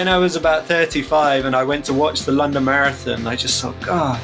[0.00, 3.26] Then I was about 35 and I went to watch the London Marathon.
[3.26, 4.18] I just thought, God,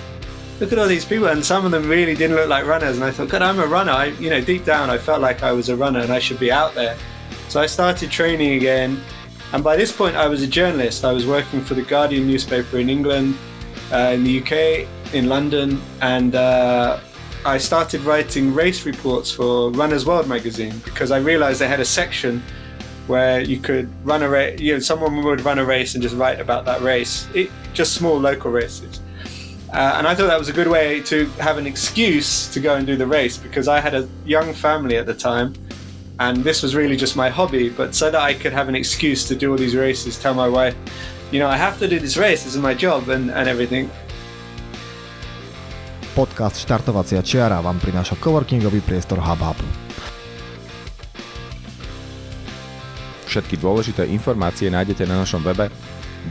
[0.59, 1.27] look at all these people.
[1.27, 2.97] And some of them really didn't look like runners.
[2.97, 3.93] And I thought, God, I'm a runner.
[3.93, 6.41] I, you know, deep down, I felt like I was a runner and I should
[6.41, 6.97] be out there.
[7.51, 8.99] So I started training again.
[9.53, 11.05] And by this point, I was a journalist.
[11.05, 13.37] I was working for the Guardian newspaper in England,
[13.93, 15.83] uh, in the UK, in London.
[16.01, 17.01] And uh,
[17.45, 21.85] I started writing race reports for Runner's World magazine because I realized they had a
[21.85, 22.43] section
[23.07, 26.17] where you could run a race, you know, someone would run a race and just
[26.17, 29.01] write about that race, it, just small local races.
[29.73, 32.77] Uh, and I thought that was a good way to have an excuse to go
[32.77, 35.55] and do the race because I had a young family at the time
[36.19, 37.69] and this was really just my hobby.
[37.69, 40.49] But so that I could have an excuse to do all these races, tell my
[40.49, 40.75] wife,
[41.31, 43.91] you know, I have to do this race, this is my job and, and everything.
[46.17, 49.86] Podcast Štartovacia čiara vám prináša coworkingový priestor HubHub.
[53.37, 55.69] Všetky dôležité informácie nájdete na našom webe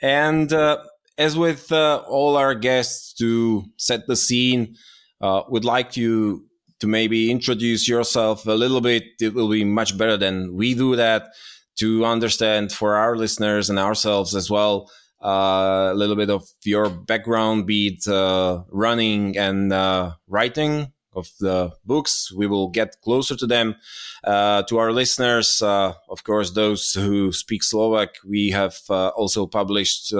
[0.00, 0.78] And uh,
[1.18, 4.76] as with uh, all our guests to set the scene,
[5.24, 6.44] uh, would like you
[6.80, 9.04] to maybe introduce yourself a little bit.
[9.20, 11.28] It will be much better than we do that
[11.76, 14.90] to understand for our listeners and ourselves as well
[15.24, 21.30] uh, a little bit of your background, be it uh, running and uh, writing of
[21.40, 22.30] the books.
[22.30, 23.76] We will get closer to them.
[24.22, 29.46] Uh, to our listeners, uh, of course, those who speak Slovak, we have uh, also
[29.46, 30.12] published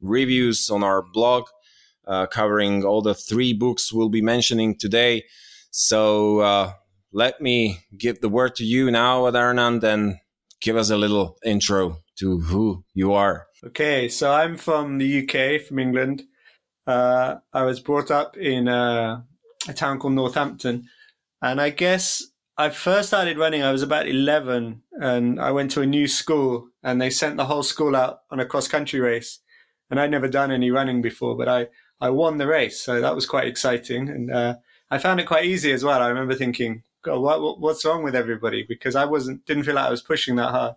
[0.00, 1.44] reviews on our blog
[2.06, 5.24] uh, covering all the three books we'll be mentioning today.
[5.70, 6.72] So uh,
[7.12, 10.16] let me give the word to you now, Adharanand, and
[10.60, 13.46] give us a little intro to who you are.
[13.64, 16.22] Okay, so I'm from the UK, from England.
[16.86, 19.24] Uh, I was brought up in a,
[19.68, 20.88] a town called Northampton,
[21.42, 22.22] and I guess
[22.56, 23.62] I first started running.
[23.62, 27.46] I was about eleven, and I went to a new school, and they sent the
[27.46, 29.40] whole school out on a cross country race,
[29.90, 31.68] and I'd never done any running before, but I
[32.00, 34.56] I won the race, so that was quite exciting, and uh,
[34.90, 36.02] I found it quite easy as well.
[36.02, 38.62] I remember thinking, God, what, what's wrong with everybody?
[38.62, 40.74] Because I wasn't didn't feel like I was pushing that hard.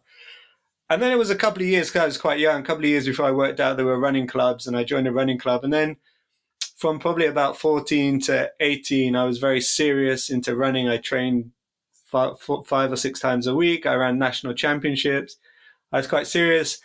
[0.89, 2.83] And then it was a couple of years because I was quite young, a couple
[2.83, 5.37] of years before I worked out there were running clubs, and I joined a running
[5.37, 5.97] club, and then
[6.79, 10.87] from probably about 14 to 18, I was very serious into running.
[10.87, 11.51] I trained
[12.05, 13.85] five, five or six times a week.
[13.85, 15.35] I ran national championships.
[15.91, 16.79] I was quite serious.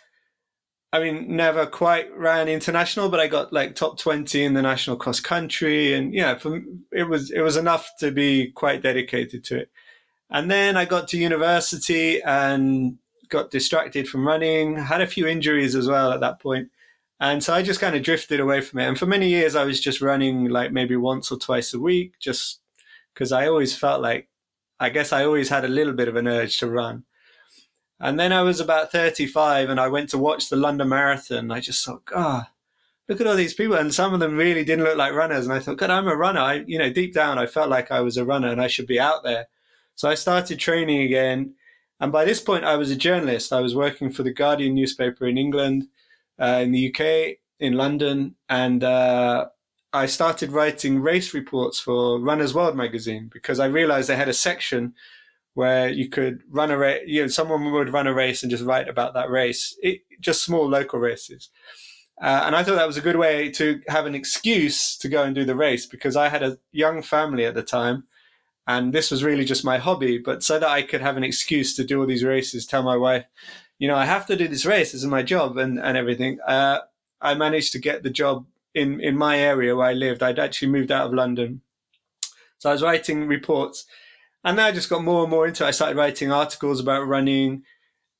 [0.95, 4.95] I mean, never quite ran international, but I got like top 20 in the national
[4.95, 5.93] cross country.
[5.93, 6.61] And yeah, for,
[6.93, 9.69] it was, it was enough to be quite dedicated to it.
[10.29, 12.97] And then I got to university and
[13.27, 16.69] got distracted from running, had a few injuries as well at that point.
[17.19, 18.87] And so I just kind of drifted away from it.
[18.87, 22.13] And for many years, I was just running like maybe once or twice a week,
[22.19, 22.61] just
[23.13, 24.29] because I always felt like,
[24.79, 27.03] I guess I always had a little bit of an urge to run.
[27.99, 31.51] And then I was about 35 and I went to watch the London Marathon.
[31.51, 32.45] I just thought, God,
[33.07, 33.75] look at all these people.
[33.75, 35.45] And some of them really didn't look like runners.
[35.45, 36.41] And I thought, God, I'm a runner.
[36.41, 38.87] I, you know, deep down, I felt like I was a runner and I should
[38.87, 39.47] be out there.
[39.95, 41.53] So I started training again.
[42.01, 43.53] And by this point, I was a journalist.
[43.53, 45.87] I was working for the Guardian newspaper in England,
[46.37, 48.35] uh, in the UK, in London.
[48.49, 49.47] And uh,
[49.93, 54.33] I started writing race reports for Runner's World magazine because I realized they had a
[54.33, 54.93] section
[55.55, 58.63] where you could run a race, you know, someone would run a race and just
[58.63, 61.49] write about that race, it, just small local races.
[62.21, 65.23] Uh, and I thought that was a good way to have an excuse to go
[65.23, 68.03] and do the race because I had a young family at the time
[68.67, 70.17] and this was really just my hobby.
[70.17, 72.97] But so that I could have an excuse to do all these races, tell my
[72.97, 73.25] wife,
[73.79, 76.37] you know, I have to do this race, this is my job and, and everything.
[76.45, 76.79] Uh,
[77.21, 80.21] I managed to get the job in, in my area where I lived.
[80.21, 81.61] I'd actually moved out of London.
[82.57, 83.85] So I was writing reports
[84.45, 85.67] and then I just got more and more into it.
[85.67, 87.63] I started writing articles about running.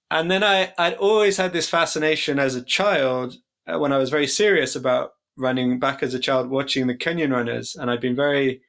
[0.09, 3.35] And then I, I'd always had this fascination as a child
[3.67, 7.31] uh, when I was very serious about running back as a child, watching the Kenyan
[7.31, 8.61] runners, and I'd been very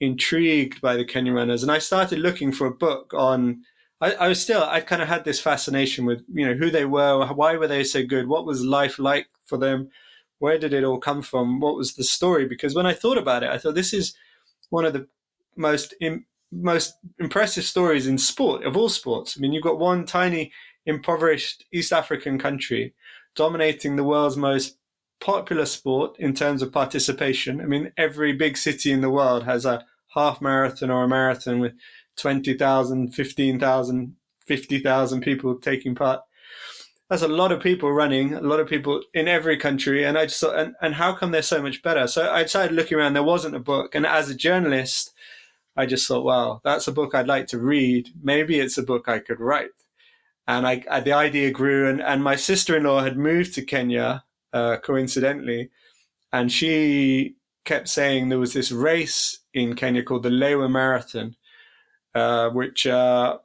[0.00, 1.62] intrigued by the Kenyan runners.
[1.62, 3.62] And I started looking for a book on.
[4.00, 6.84] I, I was still, I kind of had this fascination with, you know, who they
[6.84, 9.88] were, why were they so good, what was life like for them,
[10.38, 12.46] where did it all come from, what was the story?
[12.46, 14.14] Because when I thought about it, I thought this is
[14.70, 15.08] one of the
[15.56, 15.94] most
[16.50, 19.36] most impressive stories in sport of all sports.
[19.36, 20.52] I mean, you've got one tiny
[20.86, 22.94] impoverished East African country
[23.36, 24.78] dominating the world's most
[25.20, 27.60] popular sport in terms of participation.
[27.60, 29.84] I mean, every big city in the world has a
[30.14, 31.74] half marathon or a marathon with
[32.16, 34.16] 20,000, 15,000,
[34.46, 36.20] 50,000 people taking part.
[37.10, 40.04] That's a lot of people running, a lot of people in every country.
[40.04, 42.06] And I just thought, and, and how come they're so much better?
[42.06, 43.94] So I started looking around, there wasn't a book.
[43.94, 45.12] And as a journalist,
[45.78, 48.10] I just thought, wow, that's a book I'd like to read.
[48.20, 49.70] Maybe it's a book I could write.
[50.48, 51.88] And I, I the idea grew.
[51.88, 55.70] And, and my sister in law had moved to Kenya, uh, coincidentally.
[56.32, 61.36] And she kept saying there was this race in Kenya called the Lewa Marathon,
[62.14, 63.38] uh, which uh,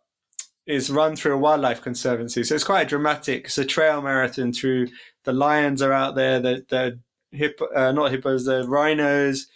[0.65, 2.43] is run through a wildlife conservancy.
[2.43, 3.45] So it's quite dramatic.
[3.45, 4.87] It's a trail marathon through
[5.23, 6.99] the lions are out there, the the
[7.31, 9.47] hippo, uh, not hippos, the rhinos,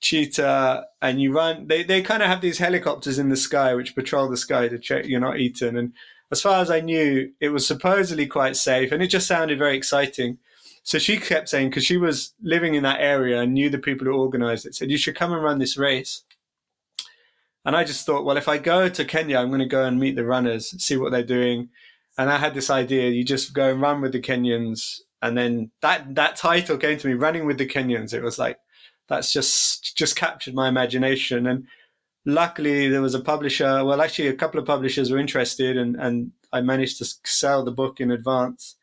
[0.00, 1.66] cheetah, and you run.
[1.66, 4.78] They they kind of have these helicopters in the sky which patrol the sky to
[4.78, 5.76] check you're not eaten.
[5.76, 5.92] And
[6.30, 9.76] as far as I knew, it was supposedly quite safe, and it just sounded very
[9.76, 10.38] exciting.
[10.82, 14.06] So she kept saying, because she was living in that area and knew the people
[14.06, 16.22] who organized it, said, you should come and run this race.
[17.64, 19.98] And I just thought, well, if I go to Kenya, I'm going to go and
[19.98, 21.70] meet the runners, see what they're doing.
[22.18, 25.70] And I had this idea: you just go and run with the Kenyans, and then
[25.82, 28.14] that that title came to me, running with the Kenyans.
[28.14, 28.58] It was like
[29.08, 31.46] that's just just captured my imagination.
[31.46, 31.66] And
[32.24, 33.84] luckily, there was a publisher.
[33.84, 37.72] Well, actually, a couple of publishers were interested, and and I managed to sell the
[37.72, 38.76] book in advance.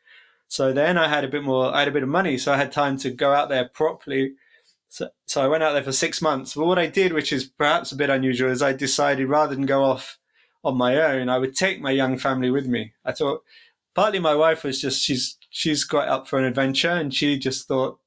[0.47, 1.73] So then I had a bit more.
[1.73, 4.35] I had a bit of money, so I had time to go out there properly
[4.93, 6.53] so, so I went out there for six months.
[6.53, 9.65] But what I did, which is perhaps a bit unusual, is I decided rather than
[9.65, 10.19] go off
[10.63, 12.93] on my own, I would take my young family with me.
[13.03, 13.41] I thought
[13.95, 17.67] partly my wife was just she's she's got up for an adventure, and she just
[17.67, 17.97] thought,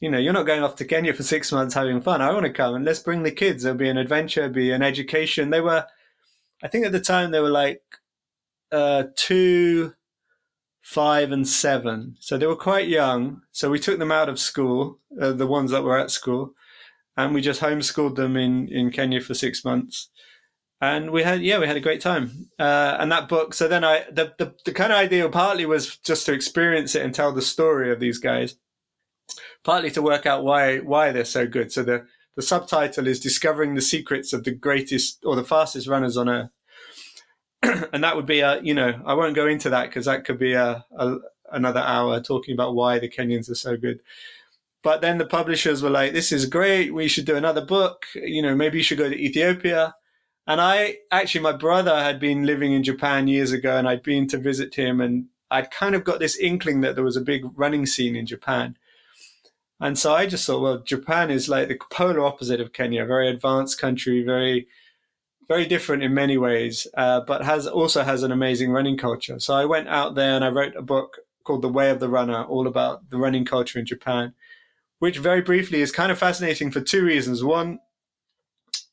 [0.00, 2.20] you know, you're not going off to Kenya for six months having fun.
[2.20, 3.62] I want to come and let's bring the kids.
[3.62, 5.50] There'll be an adventure, be an education.
[5.50, 5.86] They were,
[6.62, 7.82] I think at the time they were like
[8.72, 9.94] uh, two
[10.82, 12.16] five and seven.
[12.20, 13.42] So they were quite young.
[13.50, 16.54] So we took them out of school, uh, the ones that were at school,
[17.16, 20.10] and we just homeschooled them in, in Kenya for six months.
[20.80, 22.50] And we had, yeah, we had a great time.
[22.58, 25.96] Uh, and that book, so then I, the, the, the kind of idea partly was
[25.96, 28.54] just to experience it and tell the story of these guys,
[29.64, 31.72] partly to work out why, why they're so good.
[31.72, 32.06] So the,
[32.36, 36.50] the subtitle is Discovering the Secrets of the Greatest or the Fastest Runners on Earth.
[37.92, 40.38] and that would be a you know I won't go into that because that could
[40.38, 41.16] be a, a,
[41.50, 44.00] another hour talking about why the Kenyans are so good.
[44.82, 46.94] But then the publishers were like, "This is great.
[46.94, 48.06] We should do another book.
[48.14, 49.94] You know, maybe you should go to Ethiopia."
[50.46, 54.28] And I actually, my brother had been living in Japan years ago, and I'd been
[54.28, 57.44] to visit him, and I'd kind of got this inkling that there was a big
[57.56, 58.76] running scene in Japan.
[59.80, 63.06] And so I just thought, well, Japan is like the polar opposite of Kenya, a
[63.06, 64.66] very advanced country, very
[65.48, 69.38] very different in many ways, uh, but has also has an amazing running culture.
[69.38, 72.08] So I went out there and I wrote a book called The Way of the
[72.08, 74.34] Runner, all about the running culture in Japan,
[74.98, 77.44] which very briefly is kind of fascinating for two reasons.
[77.44, 77.78] One,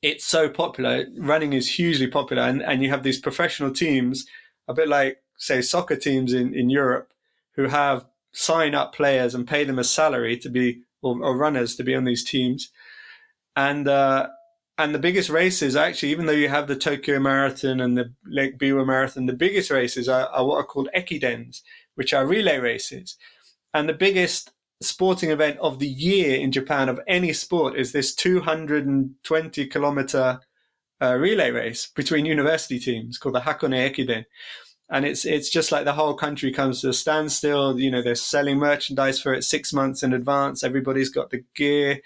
[0.02, 1.06] it's so popular.
[1.18, 4.26] Running is hugely popular, and, and you have these professional teams,
[4.68, 7.14] a bit like say soccer teams in, in Europe,
[7.56, 11.76] who have sign up players and pay them a salary to be or, or runners
[11.76, 12.72] to be on these teams,
[13.56, 14.28] and uh,
[14.78, 18.58] and the biggest races actually, even though you have the Tokyo Marathon and the Lake
[18.58, 21.62] Biwa Marathon, the biggest races are, are what are called ekidens,
[21.96, 23.16] which are relay races.
[23.74, 28.16] And the biggest sporting event of the year in Japan of any sport is this
[28.16, 30.40] 220 kilometer
[31.02, 34.26] uh, relay race between university teams called the Hakone Ekiden.
[34.94, 37.78] And it's it's just like the whole country comes to a standstill.
[37.78, 40.64] You know, they're selling merchandise for it six months in advance.
[40.64, 42.00] Everybody's got the gear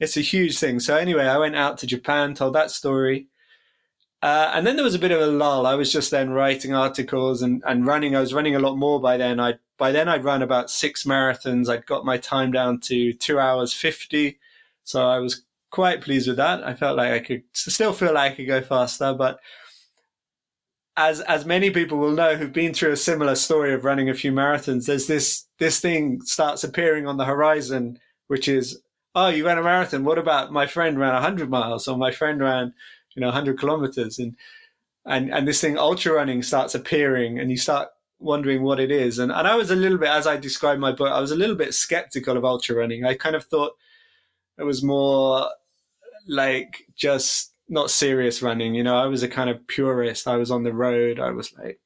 [0.00, 0.80] it's a huge thing.
[0.80, 3.26] So anyway, I went out to Japan, told that story.
[4.22, 5.66] Uh, and then there was a bit of a lull.
[5.66, 8.16] I was just then writing articles and, and running.
[8.16, 9.38] I was running a lot more by then.
[9.38, 11.70] I by then I'd run about six marathons.
[11.70, 14.38] I'd got my time down to two hours fifty,
[14.84, 16.62] so I was quite pleased with that.
[16.62, 19.40] I felt like I could still feel like I could go faster, but
[21.00, 24.14] as as many people will know who've been through a similar story of running a
[24.14, 28.80] few marathons, there's this this thing starts appearing on the horizon, which is
[29.14, 30.04] oh, you ran a marathon.
[30.04, 32.72] What about my friend ran 100 miles or my friend ran,
[33.14, 34.18] you know, 100 kilometers?
[34.18, 34.36] And,
[35.04, 37.88] and, and this thing, ultra running, starts appearing and you start
[38.18, 39.18] wondering what it is.
[39.18, 41.36] And, and I was a little bit, as I described my book, I was a
[41.36, 43.04] little bit skeptical of ultra running.
[43.04, 43.72] I kind of thought
[44.58, 45.48] it was more
[46.28, 48.74] like just not serious running.
[48.74, 50.28] You know, I was a kind of purist.
[50.28, 51.20] I was on the road.
[51.20, 51.80] I was like,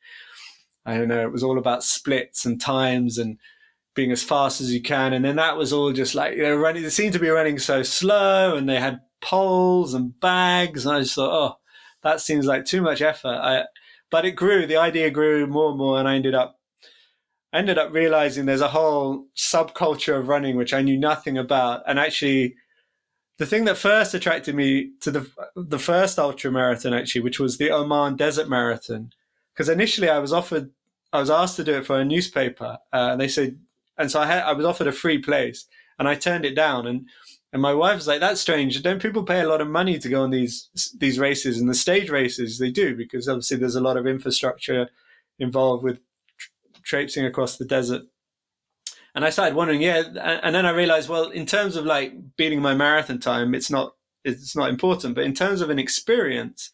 [0.86, 3.38] I don't know, it was all about splits and times and
[3.94, 5.12] being as fast as you can.
[5.12, 7.58] And then that was all just like, you know, running, they seemed to be running
[7.58, 10.84] so slow and they had poles and bags.
[10.84, 11.56] And I just thought, oh,
[12.02, 13.28] that seems like too much effort.
[13.28, 13.64] I,
[14.10, 15.98] but it grew, the idea grew more and more.
[15.98, 16.58] And I ended up,
[17.52, 21.82] I ended up realizing there's a whole subculture of running, which I knew nothing about.
[21.86, 22.56] And actually,
[23.38, 27.58] the thing that first attracted me to the the first ultra marathon actually, which was
[27.58, 29.10] the Oman Desert Marathon,
[29.52, 30.70] because initially I was offered,
[31.12, 33.58] I was asked to do it for a newspaper, uh, and they said,
[33.98, 35.66] and so I had, I was offered a free place,
[35.98, 37.08] and I turned it down, and
[37.52, 38.80] and my wife was like, "That's strange.
[38.82, 41.74] Don't people pay a lot of money to go on these these races and the
[41.74, 42.58] stage races?
[42.58, 44.88] They do because obviously there's a lot of infrastructure
[45.38, 46.00] involved with
[46.38, 48.02] tra- traipsing across the desert."
[49.14, 50.02] And I started wondering, yeah,
[50.42, 53.94] and then I realized, well, in terms of like beating my marathon time, it's not
[54.25, 56.71] it's not important, but in terms of an experience,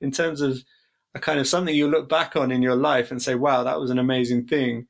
[0.00, 0.62] in terms of
[1.14, 3.80] a kind of something you look back on in your life and say, wow, that
[3.80, 4.86] was an amazing thing.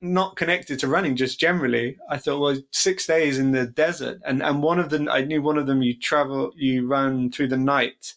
[0.00, 1.96] not connected to running, just generally.
[2.08, 5.42] I thought, well, six days in the desert, and and one of them, I knew
[5.42, 8.14] one of them, you travel, you run through the night.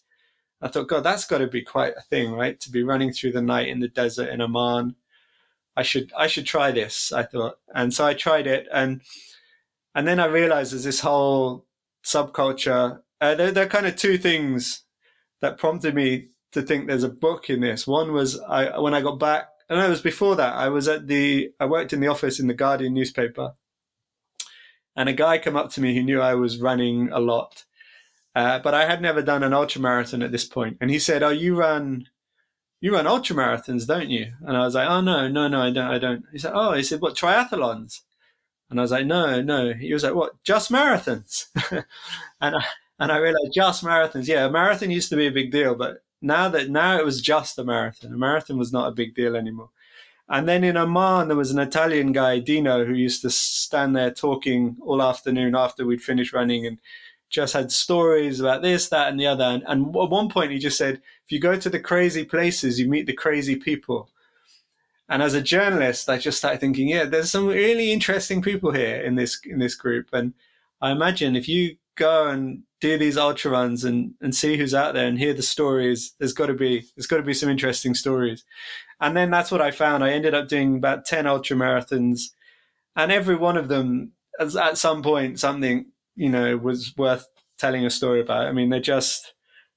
[0.62, 2.58] I thought, God, that's got to be quite a thing, right?
[2.60, 4.96] To be running through the night in the desert in Oman.
[5.76, 7.12] I should I should try this.
[7.12, 9.02] I thought, and so I tried it, and
[9.94, 11.66] and then I realized there's this whole
[12.04, 13.00] subculture.
[13.20, 14.84] Uh, there, there are kind of two things
[15.40, 17.86] that prompted me to think there's a book in this.
[17.86, 20.54] One was I when I got back, and it was before that.
[20.54, 23.52] I was at the I worked in the office in the Guardian newspaper,
[24.96, 27.64] and a guy came up to me who knew I was running a lot,
[28.34, 31.22] uh, but I had never done an ultra marathon at this point, and he said,
[31.22, 32.06] "Oh, you run."
[32.80, 34.32] You run ultra marathons, don't you?
[34.42, 36.24] And I was like, oh no, no, no, I don't, I don't.
[36.32, 38.02] He said, oh, he said, what triathlons?
[38.70, 39.72] And I was like, no, no.
[39.72, 41.46] He was like, what, just marathons?
[42.40, 42.64] and I,
[42.98, 44.26] and I realized just marathons.
[44.26, 47.20] Yeah, a marathon used to be a big deal, but now that now it was
[47.20, 48.12] just a marathon.
[48.12, 49.70] A marathon was not a big deal anymore.
[50.28, 54.10] And then in Oman, there was an Italian guy, Dino, who used to stand there
[54.10, 56.78] talking all afternoon after we'd finished running and
[57.28, 59.44] just had stories about this, that, and the other.
[59.44, 62.78] And, and at one point, he just said, if you go to the crazy places,
[62.78, 64.08] you meet the crazy people.
[65.08, 68.96] And as a journalist, I just started thinking, yeah, there's some really interesting people here
[68.96, 70.08] in this in this group.
[70.12, 70.34] And
[70.80, 74.94] I imagine if you go and do these ultra runs and, and see who's out
[74.94, 77.94] there and hear the stories, there's got to be there's got to be some interesting
[77.94, 78.44] stories.
[79.00, 80.02] And then that's what I found.
[80.02, 82.30] I ended up doing about ten ultra marathons,
[82.96, 87.90] and every one of them, at some point, something you know was worth telling a
[87.90, 88.46] story about.
[88.46, 89.34] I mean, they're just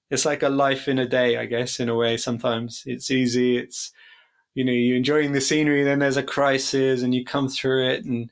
[0.09, 2.17] it's like a life in a day, I guess, in a way.
[2.17, 3.57] Sometimes it's easy.
[3.57, 3.91] It's
[4.55, 8.05] you know you're enjoying the scenery, then there's a crisis, and you come through it
[8.05, 8.29] and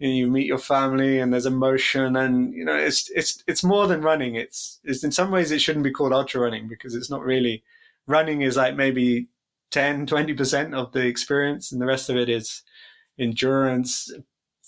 [0.00, 4.00] you meet your family and there's emotion and you know it's it's it's more than
[4.00, 7.22] running it's, it's in some ways it shouldn't be called ultra running because it's not
[7.22, 7.62] really
[8.06, 9.28] running is like maybe
[9.70, 12.62] 10 20% of the experience and the rest of it is
[13.18, 14.10] endurance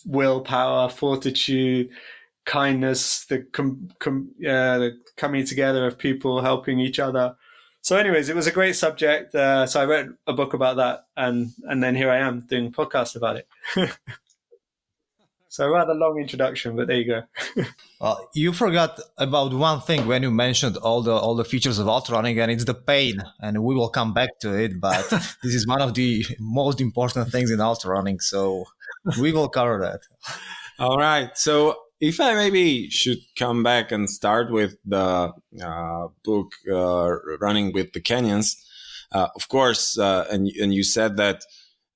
[0.05, 1.89] willpower fortitude
[2.45, 7.35] kindness the com, com, uh, the coming together of people helping each other
[7.81, 11.07] so anyways it was a great subject uh, so i wrote a book about that
[11.17, 13.49] and and then here i am doing a podcast about it
[15.53, 17.23] So rather long introduction, but there you go.
[18.01, 21.89] well, you forgot about one thing when you mentioned all the all the features of
[21.89, 23.23] ultra running, and it's the pain.
[23.39, 25.07] And we will come back to it, but
[25.43, 28.19] this is one of the most important things in ultra running.
[28.21, 28.65] So
[29.21, 30.01] we will cover that.
[30.79, 31.37] All right.
[31.37, 35.33] So if I maybe should come back and start with the
[35.65, 38.57] uh, book uh, "Running with the Kenyans,"
[39.13, 41.45] uh, of course, uh, and and you said that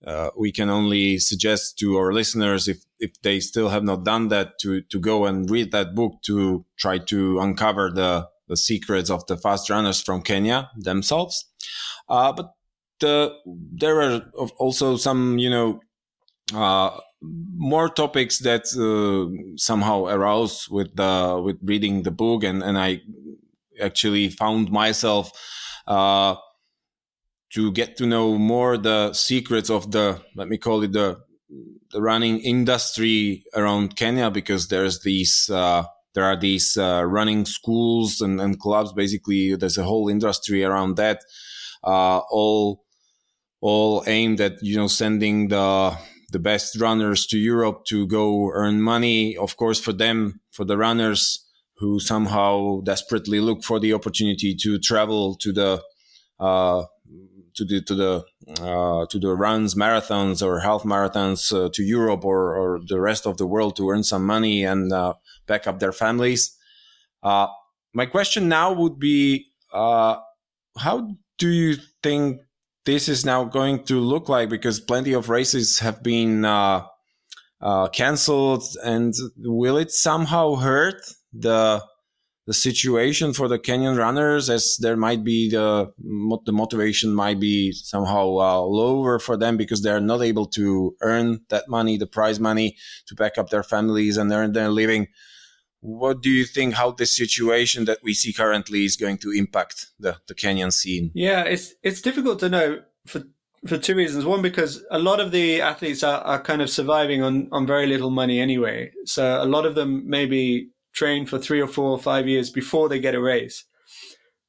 [0.07, 4.29] uh, we can only suggest to our listeners if if they still have not done
[4.29, 9.11] that to to go and read that book to try to uncover the the secrets
[9.11, 11.47] of the fast runners from Kenya themselves.
[12.09, 12.55] Uh, but
[13.01, 14.21] the, there are
[14.59, 15.81] also some you know
[16.55, 16.97] uh,
[17.57, 23.01] more topics that uh, somehow arouse with the with reading the book and and I
[23.81, 25.31] actually found myself
[25.87, 26.37] uh,
[27.53, 31.19] to get to know more the secrets of the let me call it the
[31.91, 38.21] the running industry around Kenya because there's these uh, there are these uh, running schools
[38.21, 38.93] and, and, clubs.
[38.93, 41.21] Basically there's a whole industry around that
[41.85, 42.85] uh, all
[43.61, 45.97] all aimed at you know sending the
[46.31, 50.77] the best runners to Europe to go earn money of course for them for the
[50.77, 51.47] runners
[51.79, 55.83] who somehow desperately look for the opportunity to travel to the
[56.41, 56.85] uh,
[57.55, 58.25] to the to the
[58.61, 63.27] uh, to the runs, marathons, or half marathons uh, to Europe or, or the rest
[63.27, 65.15] of the world to earn some money and uh,
[65.47, 66.57] back up their families.
[67.23, 67.49] Uh,
[67.93, 70.17] my question now would be: uh,
[70.79, 72.41] How do you think
[72.87, 74.49] this is now going to look like?
[74.49, 76.85] Because plenty of races have been uh,
[77.93, 81.03] cancelled, and will it somehow hurt
[81.33, 81.83] the
[82.47, 85.93] the situation for the Kenyan runners, as there might be the
[86.45, 91.41] the motivation might be somehow uh, lower for them because they're not able to earn
[91.49, 92.77] that money, the prize money,
[93.09, 95.09] to back up their families and earn their living.
[95.87, 96.75] What do you think?
[96.75, 101.13] How the situation that we see currently is going to impact the, the Kenyan scene?
[101.15, 103.23] Yeah, it's it's difficult to know for
[103.67, 104.25] for two reasons.
[104.25, 107.87] One, because a lot of the athletes are, are kind of surviving on on very
[107.87, 108.91] little money anyway.
[109.05, 112.89] So a lot of them maybe train for three or four or five years before
[112.89, 113.65] they get a race.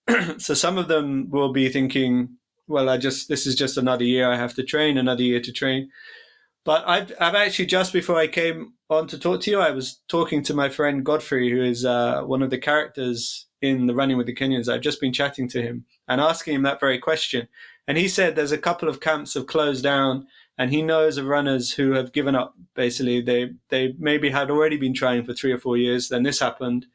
[0.38, 4.32] so some of them will be thinking, well, I just, this is just another year
[4.32, 5.90] I have to train, another year to train.
[6.68, 10.02] But I've, I've actually, just before I came on to talk to you, I was
[10.10, 14.18] talking to my friend Godfrey, who is uh, one of the characters in the Running
[14.18, 14.68] with the Kenyans.
[14.68, 17.48] I've just been chatting to him and asking him that very question.
[17.88, 21.28] And he said there's a couple of camps have closed down and he knows of
[21.28, 22.54] runners who have given up.
[22.76, 26.10] Basically, they they maybe had already been trying for three or four years.
[26.10, 26.88] Then this happened,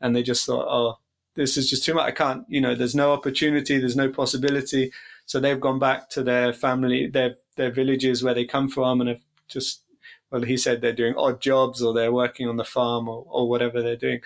[0.00, 1.00] and they just thought, oh,
[1.34, 2.06] this is just too much.
[2.06, 2.44] I can't.
[2.48, 3.78] You know, there's no opportunity.
[3.78, 4.92] There's no possibility.
[5.26, 9.08] So they've gone back to their family, their their villages where they come from, and
[9.10, 9.82] have just
[10.30, 13.48] well, he said they're doing odd jobs or they're working on the farm or, or
[13.48, 14.20] whatever they're doing.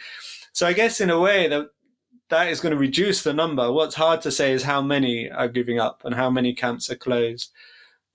[0.53, 1.69] So I guess in a way that
[2.29, 3.73] that is going to reduce the number.
[3.73, 6.97] What's hard to say is how many are giving up and how many camps are
[6.97, 7.51] closed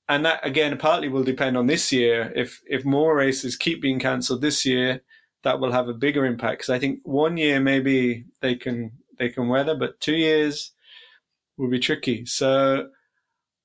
[0.08, 2.32] and that again partly will depend on this year.
[2.36, 5.02] If if more races keep being cancelled this year,
[5.44, 6.60] that will have a bigger impact.
[6.60, 10.72] Because I think one year maybe they can they can weather, but two years
[11.58, 12.26] will be tricky.
[12.26, 12.90] So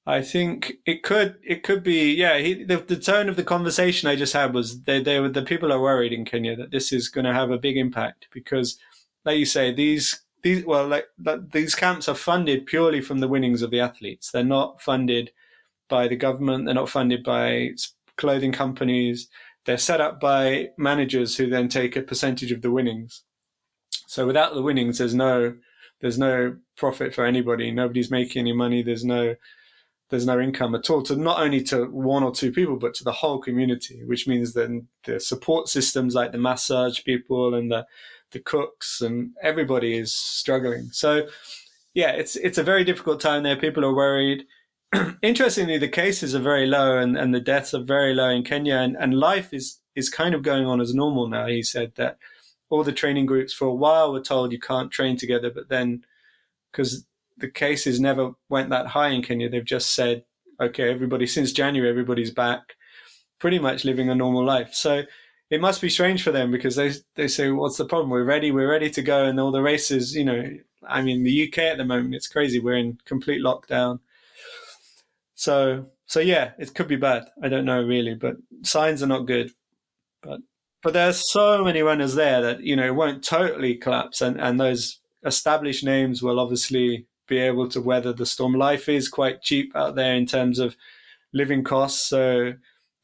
[0.06, 2.38] I think it could it could be yeah.
[2.38, 5.42] He, the, the tone of the conversation I just had was they they were the
[5.42, 8.78] people are worried in Kenya that this is going to have a big impact because,
[9.24, 11.06] like you say, these these well like
[11.52, 14.30] these camps are funded purely from the winnings of the athletes.
[14.30, 15.32] They're not funded
[15.88, 16.64] by the government.
[16.64, 17.70] They're not funded by
[18.16, 19.28] clothing companies.
[19.66, 23.22] They're set up by managers who then take a percentage of the winnings.
[24.06, 25.54] So without the winnings, there's no
[26.00, 27.70] there's no profit for anybody.
[27.70, 28.82] Nobody's making any money.
[28.82, 29.36] There's no
[30.10, 33.04] there's no income at all to not only to one or two people, but to
[33.04, 37.86] the whole community, which means then the support systems like the massage people and the
[38.32, 40.88] the cooks and everybody is struggling.
[40.92, 41.28] So
[41.94, 43.56] yeah, it's it's a very difficult time there.
[43.56, 44.44] People are worried.
[45.22, 48.76] interestingly, the cases are very low and, and the deaths are very low in Kenya,
[48.76, 51.46] and, and life is, is kind of going on as normal now.
[51.46, 52.18] He said that
[52.70, 56.04] all the training groups for a while were told you can't train together, but then
[56.72, 57.06] because
[57.36, 60.24] the cases never went that high in Kenya, they've just said,
[60.60, 62.76] okay, everybody since January, everybody's back,
[63.38, 64.72] pretty much living a normal life.
[64.72, 65.02] So
[65.50, 68.10] it must be strange for them because they they say, what's the problem?
[68.10, 70.50] We're ready, we're ready to go, and all the races, you know.
[70.88, 72.58] I mean, the UK at the moment, it's crazy.
[72.58, 74.00] We're in complete lockdown
[75.40, 77.24] so so yeah, it could be bad.
[77.42, 79.52] I don't know really, but signs are not good.
[80.22, 80.40] But
[80.82, 85.00] but there's so many runners there that you know won't totally collapse, and and those
[85.24, 88.54] established names will obviously be able to weather the storm.
[88.54, 90.76] Life is quite cheap out there in terms of
[91.32, 92.54] living costs, so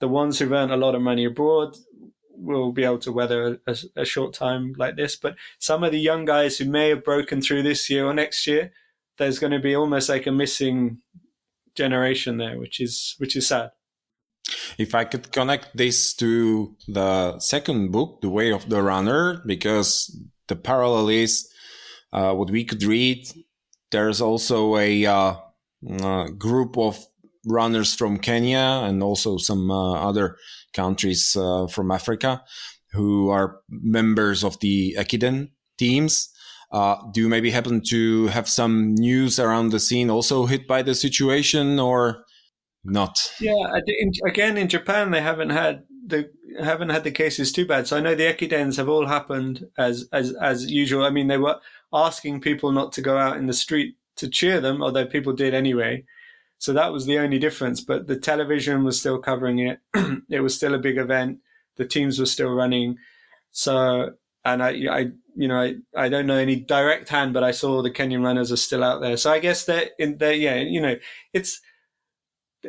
[0.00, 1.76] the ones who've earned a lot of money abroad
[2.38, 5.16] will be able to weather a, a, short time like this.
[5.16, 8.46] But some of the young guys who may have broken through this year or next
[8.46, 8.72] year,
[9.16, 10.98] there's going to be almost like a missing
[11.74, 13.70] generation there, which is which is sad.
[14.78, 20.16] If I could connect this to the second book, The Way of the Runner, because
[20.48, 21.48] the parallel is
[22.12, 23.26] uh, what we could read.
[23.90, 25.35] There's also a uh,
[26.02, 27.04] uh, group of
[27.46, 30.37] runners from Kenya and also some uh, other
[30.72, 32.42] countries uh, from Africa
[32.92, 36.30] who are members of the Ekiden teams.
[36.72, 40.94] Do you maybe happen to have some news around the scene also hit by the
[40.94, 42.25] situation or
[42.87, 43.33] not?
[43.40, 47.87] Yeah, in, again in Japan they haven't had the haven't had the cases too bad.
[47.87, 51.05] So I know the ekidens have all happened as as as usual.
[51.05, 51.59] I mean they were
[51.92, 55.55] asking people not to go out in the street to cheer them, although people did
[55.55, 56.05] anyway.
[56.59, 57.81] So that was the only difference.
[57.81, 59.81] But the television was still covering it.
[60.31, 61.40] it was still a big event.
[61.77, 62.96] The teams were still running.
[63.51, 64.12] So
[64.44, 67.83] and I, I you know, I, I don't know any direct hand, but I saw
[67.83, 69.16] the Kenyan runners are still out there.
[69.18, 70.96] So I guess that in there, yeah, you know,
[71.35, 71.61] it's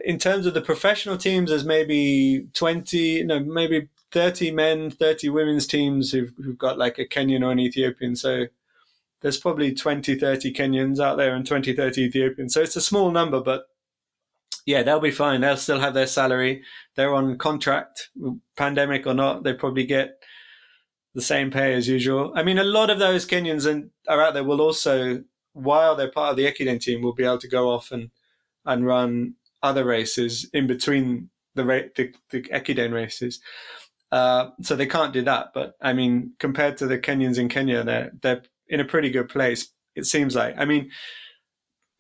[0.06, 5.68] in terms of the professional teams, there's maybe 20, no, maybe 30 men, 30 women's
[5.68, 8.16] teams who've, who've got like a Kenyan or an Ethiopian.
[8.16, 8.46] So
[9.22, 12.54] there's probably 20, 30 Kenyans out there and 20, 30 Ethiopians.
[12.54, 13.66] So it's a small number, but
[14.66, 15.42] yeah, they'll be fine.
[15.42, 16.64] They'll still have their salary.
[16.96, 18.10] They're on contract,
[18.58, 19.44] pandemic or not.
[19.44, 20.22] They probably get
[21.16, 22.34] the same pay as usual.
[22.36, 26.12] I mean, a lot of those Kenyans and are out there will also, while they're
[26.12, 28.12] part of the Ekiden team, will be able to go off and
[28.68, 29.34] and run
[29.68, 31.64] other races in between the
[31.96, 33.40] the, the Ekiden races.
[34.12, 35.48] Uh, so they can't do that.
[35.54, 39.30] But I mean, compared to the Kenyans in Kenya, they're they're in a pretty good
[39.30, 39.70] place.
[39.96, 40.56] It seems like.
[40.58, 40.92] I mean,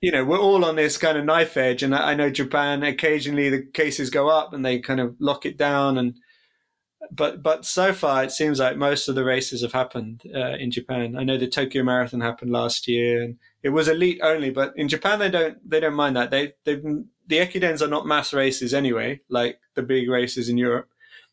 [0.01, 2.83] you know, we're all on this kind of knife edge, and I, I know Japan.
[2.83, 6.15] Occasionally, the cases go up, and they kind of lock it down, and
[7.11, 10.71] but but so far it seems like most of the races have happened uh, in
[10.71, 11.15] Japan.
[11.17, 14.49] I know the Tokyo Marathon happened last year, and it was elite only.
[14.49, 16.31] But in Japan, they don't they don't mind that.
[16.31, 16.81] They they
[17.27, 20.89] the Ekidens are not mass races anyway, like the big races in Europe.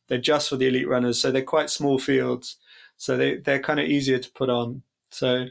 [0.09, 2.57] They're just for the elite runners, so they're quite small fields.
[2.97, 4.83] So they they're kind of easier to put on.
[5.11, 5.47] So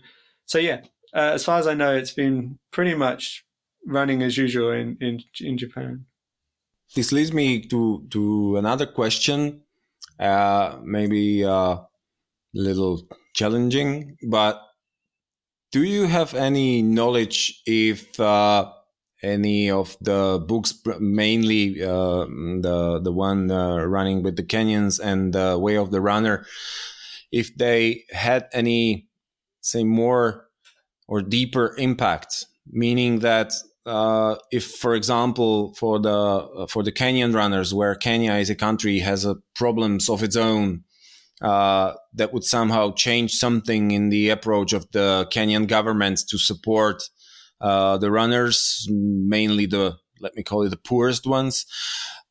[0.46, 0.82] so yeah,
[1.14, 3.46] uh, as far as I know, it's been pretty much
[3.86, 6.06] running as usual in in in Japan.
[6.96, 9.64] This leads me to to another question
[10.20, 11.88] uh, maybe uh, a
[12.54, 13.02] little
[13.34, 14.62] challenging, but
[15.72, 18.72] do you have any knowledge if uh,
[19.24, 25.34] any of the books, mainly uh, the the one uh, running with the Kenyans and
[25.34, 26.46] the Way of the Runner,
[27.32, 29.08] if they had any,
[29.62, 30.50] say, more
[31.08, 33.54] or deeper impact, meaning that
[33.86, 39.00] uh, if, for example, for the for the Kenyan runners, where Kenya is a country
[39.00, 40.84] has a problems of its own,
[41.42, 47.04] uh, that would somehow change something in the approach of the Kenyan government to support
[47.64, 51.66] uh, the runners, mainly the let me call it the poorest ones,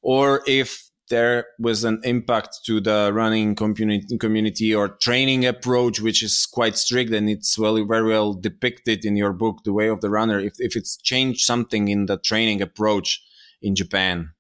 [0.01, 6.23] or if there was an impact to the running community, community or training approach, which
[6.23, 10.01] is quite strict and it's well, very well depicted in your book, The Way of
[10.01, 10.41] the Runner.
[10.41, 13.23] If, if it's changed something in the training approach
[13.61, 14.31] in Japan.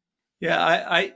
[0.41, 1.13] Yeah, I, I,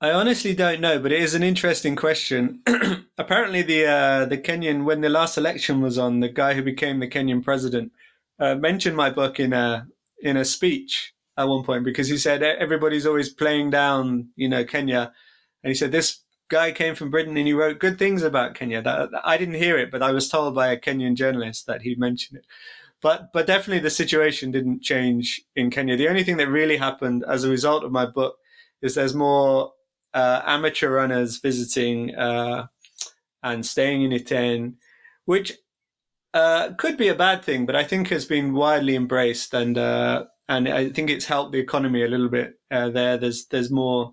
[0.00, 2.62] I honestly don't know, but it is an interesting question.
[3.18, 6.98] Apparently, the uh, the Kenyan when the last election was on, the guy who became
[7.00, 7.92] the Kenyan president
[8.38, 9.86] uh, mentioned my book in a
[10.22, 14.64] in a speech, at one point because he said everybody's always playing down, you know,
[14.64, 15.12] Kenya,
[15.62, 18.80] and he said this guy came from Britain and he wrote good things about Kenya.
[18.80, 21.94] That, I didn't hear it, but I was told by a Kenyan journalist that he
[21.96, 22.46] mentioned it.
[23.02, 25.96] But but definitely the situation didn't change in Kenya.
[25.96, 28.36] The only thing that really happened as a result of my book
[28.80, 29.72] is there's more
[30.14, 32.66] uh, amateur runners visiting uh,
[33.42, 34.74] and staying in Iten,
[35.26, 35.52] which
[36.36, 40.26] uh, could be a bad thing, but I think has been widely embraced and uh,
[40.50, 43.16] and I think it's helped the economy a little bit uh, there.
[43.16, 44.12] There's there's more,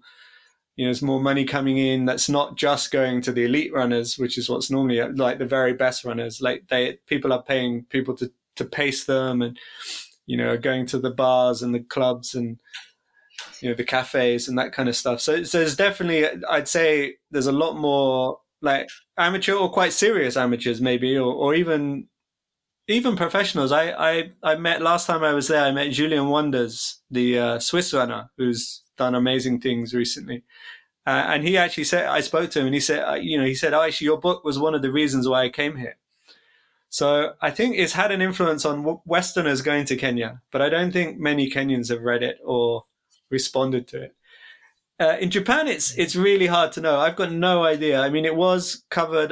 [0.78, 2.06] you know, there's more money coming in.
[2.06, 5.46] That's not just going to the elite runners, which is what's normally uh, like the
[5.46, 6.40] very best runners.
[6.42, 9.60] Like they people are paying people to to pace them, and
[10.26, 12.58] you know, going to the bars and the clubs and
[13.60, 15.20] you know the cafes and that kind of stuff.
[15.20, 20.38] So, so there's definitely, I'd say, there's a lot more like amateur or quite serious
[20.38, 22.08] amateurs, maybe, or, or even
[22.88, 23.72] even professionals.
[23.72, 25.64] I, I, I met last time I was there.
[25.64, 30.44] I met Julien Wanders, the uh, Swiss runner, who's done amazing things recently.
[31.06, 33.46] Uh, and he actually said, I spoke to him, and he said, uh, you know,
[33.46, 35.98] he said, oh, actually, your book was one of the reasons why I came here.
[36.90, 40.92] So I think it's had an influence on Westerners going to Kenya, but I don't
[40.92, 42.86] think many Kenyans have read it or
[43.32, 44.16] responded to it.
[45.00, 47.00] Uh, in Japan, it's it's really hard to know.
[47.00, 48.00] I've got no idea.
[48.00, 49.32] I mean, it was covered.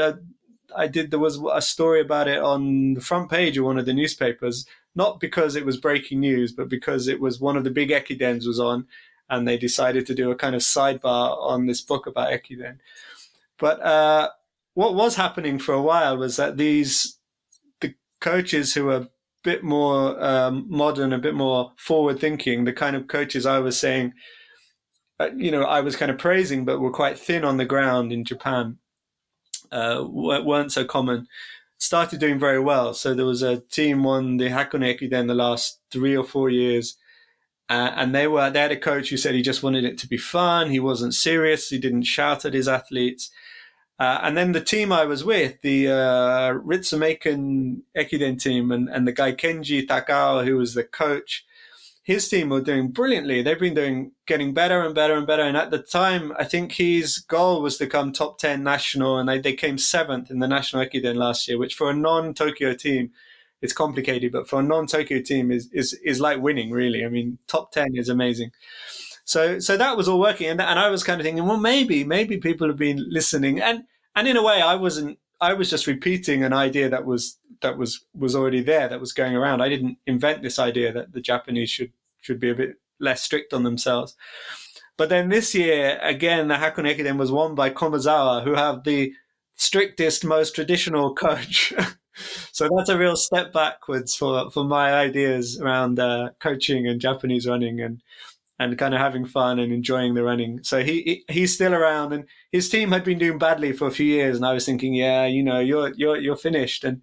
[0.76, 3.86] I did there was a story about it on the front page of one of
[3.86, 7.72] the newspapers, not because it was breaking news, but because it was one of the
[7.72, 8.88] big Ekidens was on,
[9.30, 12.78] and they decided to do a kind of sidebar on this book about Ekiden.
[13.58, 14.30] But uh,
[14.74, 17.18] what was happening for a while was that these
[17.80, 19.10] the coaches who were a
[19.44, 23.80] bit more um, modern, a bit more forward thinking, the kind of coaches I was
[23.80, 24.14] saying,
[25.20, 28.12] uh, you know, I was kind of praising, but were quite thin on the ground
[28.12, 28.78] in Japan
[29.72, 31.28] uh, weren't so common,
[31.78, 32.94] started doing very well.
[32.94, 36.98] So there was a team won the Hakone Ekiden the last three or four years.
[37.70, 40.08] Uh, and they were they had a coach who said he just wanted it to
[40.08, 40.70] be fun.
[40.70, 41.70] He wasn't serious.
[41.70, 43.32] He didn't shout at his athletes.
[43.98, 49.08] Uh, and then the team I was with, the uh, Ritsumeikan Ekiden team, and, and
[49.08, 51.46] the guy Kenji Takao, who was the coach,
[52.04, 53.42] his team were doing brilliantly.
[53.42, 55.44] They've been doing getting better and better and better.
[55.44, 59.30] And at the time, I think his goal was to come top ten national, and
[59.30, 63.12] they, they came seventh in the national Ekiden last year, which for a non-Tokyo team,
[63.62, 66.72] it's complicated, but for a non-Tokyo team is is is like winning.
[66.72, 68.52] Really, I mean, top ten is amazing.
[69.24, 72.04] So so that was all working, and and I was kind of thinking, well, maybe
[72.04, 73.84] maybe people have been listening, and
[74.16, 75.20] and in a way, I wasn't.
[75.42, 79.14] I was just repeating an idea that was that was was already there, that was
[79.14, 79.62] going around.
[79.62, 83.54] I didn't invent this idea that the Japanese should should be a bit less strict
[83.54, 84.16] on themselves.
[84.98, 89.14] But then this year, again, the Hakone Ekiden was won by Komazawa, who have the
[89.56, 91.74] strictest, most traditional coach.
[92.52, 97.48] so that's a real step backwards for, for my ideas around uh, coaching and Japanese
[97.48, 98.04] running and
[98.62, 100.64] and kind of having fun and enjoying the running.
[100.64, 103.92] So he, he, he's still around, and his team had been doing badly for a
[103.92, 107.02] few years, and I was thinking, yeah, you know, you're you're you're finished, and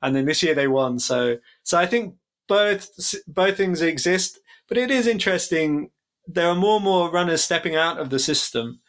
[0.00, 0.98] and then this year they won.
[0.98, 2.14] So so I think
[2.48, 2.88] both
[3.28, 5.90] both things exist, but it is interesting.
[6.26, 8.80] There are more and more runners stepping out of the system.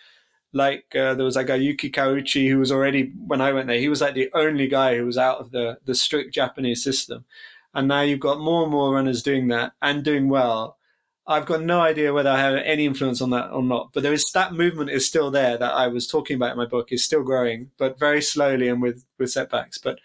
[0.54, 3.90] Like uh, there was a Yuki Kawauchi who was already when I went there, he
[3.90, 7.26] was like the only guy who was out of the the strict Japanese system,
[7.74, 10.78] and now you've got more and more runners doing that and doing well
[11.28, 13.92] I've got no idea whether I have any influence on that or not.
[13.94, 16.66] But there is that movement is still there that I was talking about in my
[16.66, 19.78] book is still growing, but very slowly and with with setbacks.
[19.78, 20.00] But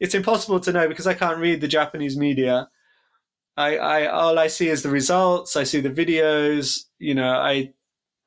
[0.00, 2.68] it's impossible to know because I can't read the Japanese media.
[3.56, 5.56] I, I all I see is the results.
[5.56, 6.86] I see the videos.
[6.98, 7.72] You know, I,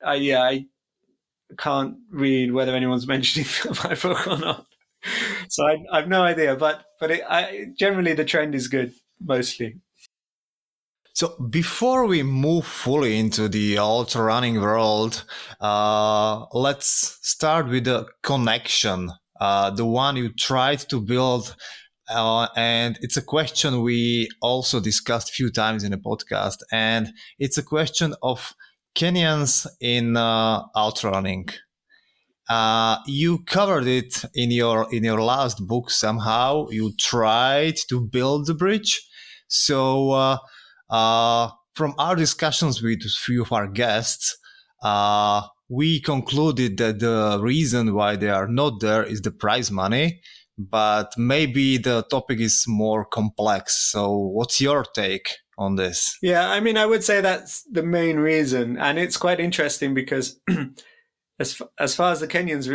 [0.02, 0.66] I yeah, I
[1.58, 3.48] can't read whether anyone's mentioning
[3.84, 4.66] my book or not.
[5.48, 6.56] So I, I have no idea.
[6.56, 9.76] But but it, I, generally the trend is good mostly.
[11.18, 15.24] So before we move fully into the ultra running world,
[15.60, 21.56] uh, let's start with the connection, uh, the one you tried to build.
[22.08, 26.58] Uh, and it's a question we also discussed a few times in the podcast.
[26.70, 27.08] And
[27.40, 28.54] it's a question of
[28.94, 31.48] Kenyans in uh, ultra running.
[32.48, 36.68] Uh, you covered it in your in your last book somehow.
[36.70, 39.04] You tried to build the bridge.
[39.48, 40.38] So
[40.90, 44.36] uh, from our discussions with a few of our guests,
[44.82, 50.20] uh, we concluded that the reason why they are not there is the prize money,
[50.56, 53.90] but maybe the topic is more complex.
[53.90, 56.16] So, what's your take on this?
[56.22, 60.40] Yeah, I mean, I would say that's the main reason, and it's quite interesting because,
[61.38, 62.68] as as far as the Kenyans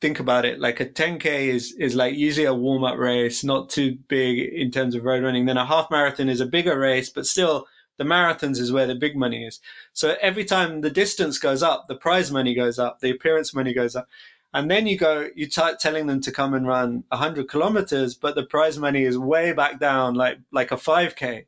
[0.00, 3.70] think about it, like a 10k is is like usually a warm up race, not
[3.70, 5.46] too big in terms of road running.
[5.46, 7.66] Then a half marathon is a bigger race, but still
[7.98, 9.60] the marathons is where the big money is.
[9.92, 13.74] So every time the distance goes up, the prize money goes up, the appearance money
[13.74, 14.08] goes up.
[14.52, 18.34] And then you go, you start telling them to come and run 100 kilometers, but
[18.34, 21.44] the prize money is way back down, like like a 5k.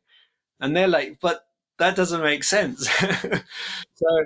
[0.61, 1.47] And they're like, but
[1.79, 2.89] that doesn't make sense.
[3.95, 4.25] so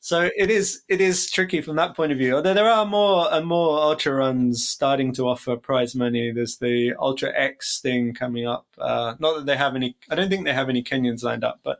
[0.00, 2.36] so it is it is tricky from that point of view.
[2.36, 6.30] Although there are more and more ultra runs starting to offer prize money.
[6.30, 8.66] There's the Ultra X thing coming up.
[8.78, 9.96] Uh, not that they have any.
[10.08, 11.78] I don't think they have any Kenyans lined up, but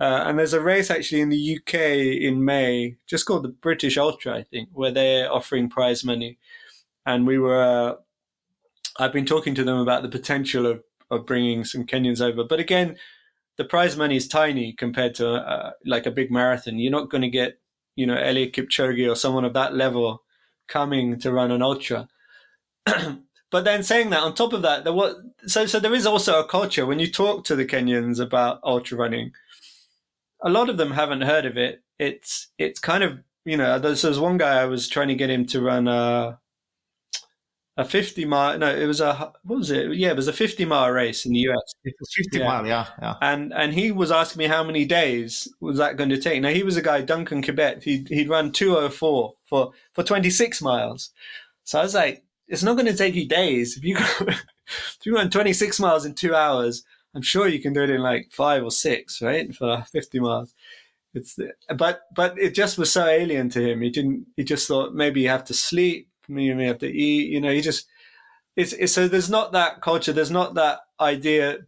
[0.00, 3.98] uh, and there's a race actually in the UK in May, just called the British
[3.98, 6.38] Ultra, I think, where they're offering prize money.
[7.06, 7.94] And we were, uh,
[8.98, 12.60] I've been talking to them about the potential of of bringing some Kenyans over, but
[12.60, 12.96] again
[13.56, 16.78] the prize money is tiny compared to uh, like a big marathon.
[16.78, 17.58] You're not going to get,
[17.94, 20.22] you know, Eliud Kipchoge or someone of that level
[20.68, 22.08] coming to run an ultra.
[22.84, 25.16] but then saying that, on top of that, there was
[25.46, 28.98] so so there is also a culture when you talk to the Kenyans about ultra
[28.98, 29.32] running.
[30.42, 31.82] A lot of them haven't heard of it.
[31.98, 35.30] It's it's kind of you know there's, there's one guy I was trying to get
[35.30, 36.38] him to run a
[37.78, 39.94] a 50 mile no it was a what was it?
[39.94, 42.44] Yeah it was a 50 mile race in the us it was 50 yeah.
[42.44, 43.14] mile yeah yeah.
[43.20, 46.40] And and he was asking me how many days was that going to take.
[46.40, 51.10] Now he was a guy duncan kibet he'd, he'd run 204 for for 26 miles.
[51.64, 53.76] So i was like it's not going to take you days.
[53.76, 56.84] If you go, if you run 26 miles in two hours
[57.14, 60.54] i'm sure you can do it in like five or six right for 50 miles.
[61.12, 61.38] It's
[61.76, 63.80] but but it just was so alien to him.
[63.80, 67.30] He didn't he just thought maybe you have to sleep you may have to eat.
[67.30, 67.86] You know, you just
[68.56, 70.12] it's, it's so there's not that culture.
[70.12, 71.58] There's not that idea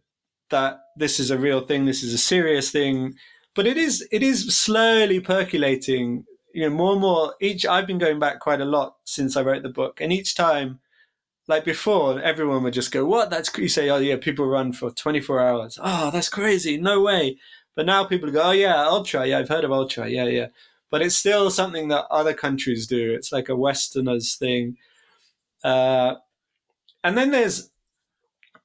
[0.49, 1.85] that this is a real thing.
[1.85, 3.13] This is a serious thing.
[3.55, 6.25] But it is it is slowly percolating.
[6.53, 7.35] You know, more and more.
[7.41, 10.35] Each I've been going back quite a lot since I wrote the book, and each
[10.35, 10.79] time
[11.47, 13.29] like before, everyone would just go, "What?
[13.29, 13.89] That's you say?
[13.89, 15.79] Oh yeah, people run for 24 hours.
[15.81, 16.77] Oh, that's crazy.
[16.77, 17.37] No way."
[17.75, 19.25] But now people go, "Oh yeah, ultra.
[19.27, 20.07] Yeah, I've heard of ultra.
[20.07, 20.47] Yeah, yeah."
[20.89, 23.13] But it's still something that other countries do.
[23.13, 24.77] It's like a Westerners thing.
[25.63, 26.15] Uh,
[27.03, 27.69] and then there's,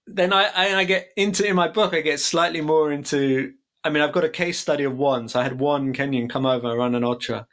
[0.07, 3.55] then I, I, I get into in my book, I get slightly more into.
[3.83, 5.29] I mean, I've got a case study of one.
[5.29, 7.47] So I had one Kenyan come over and run an ultra,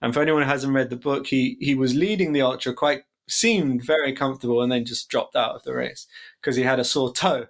[0.00, 3.02] and for anyone who hasn't read the book, he he was leading the ultra quite
[3.28, 6.06] seemed very comfortable, and then just dropped out of the race
[6.40, 7.46] because he had a sore toe.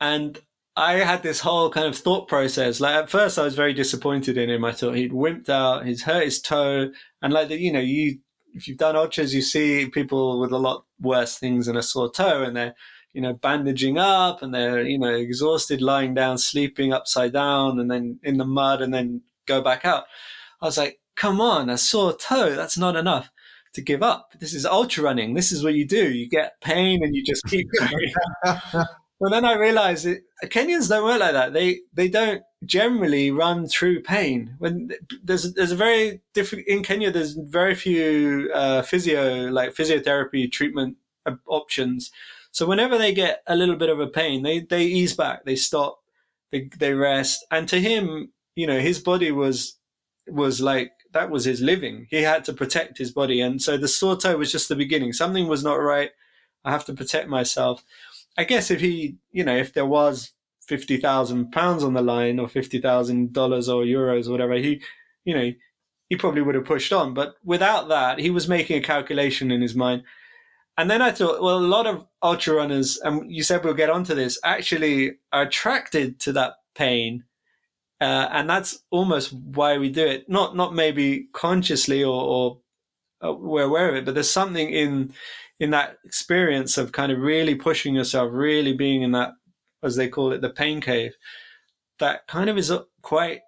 [0.00, 0.40] And
[0.76, 2.80] I had this whole kind of thought process.
[2.80, 4.64] Like at first, I was very disappointed in him.
[4.64, 8.18] I thought he'd wimped out, he's hurt his toe, and like the, you know, you
[8.54, 12.10] if you've done ultras, you see people with a lot worse things than a sore
[12.10, 12.74] toe, and they're
[13.12, 17.90] you know, bandaging up and they're, you know, exhausted, lying down, sleeping upside down and
[17.90, 20.04] then in the mud and then go back out.
[20.60, 23.30] I was like, come on, a sore toe, that's not enough
[23.74, 24.32] to give up.
[24.38, 25.34] This is ultra running.
[25.34, 26.10] This is what you do.
[26.10, 28.86] You get pain and you just keep going.
[29.22, 30.08] Well, then I realized
[30.46, 31.52] Kenyans don't work like that.
[31.52, 34.56] They they don't generally run through pain.
[34.58, 34.90] When
[35.22, 37.12] there's there's a very different in Kenya.
[37.12, 40.96] There's very few uh, physio like physiotherapy treatment
[41.46, 42.10] options.
[42.50, 45.44] So whenever they get a little bit of a pain, they they ease back.
[45.44, 46.00] They stop.
[46.50, 47.46] They they rest.
[47.52, 49.76] And to him, you know, his body was
[50.26, 52.08] was like that was his living.
[52.10, 55.12] He had to protect his body, and so the sore toe was just the beginning.
[55.12, 56.10] Something was not right.
[56.64, 57.84] I have to protect myself.
[58.36, 60.32] I guess if he, you know, if there was
[60.66, 64.82] fifty thousand pounds on the line or fifty thousand dollars or euros or whatever, he,
[65.24, 65.52] you know,
[66.08, 67.14] he probably would have pushed on.
[67.14, 70.02] But without that, he was making a calculation in his mind.
[70.78, 73.90] And then I thought, well, a lot of ultra runners, and you said we'll get
[73.90, 77.24] onto this, actually are attracted to that pain
[78.02, 80.28] uh, and that's almost why we do it.
[80.28, 82.58] Not not maybe consciously or, or
[83.24, 85.14] uh, we're aware of it, but there's something in
[85.62, 89.30] in that experience of kind of really pushing yourself, really being in that,
[89.84, 91.14] as they call it, the pain cave.
[92.00, 93.42] That kind of is quite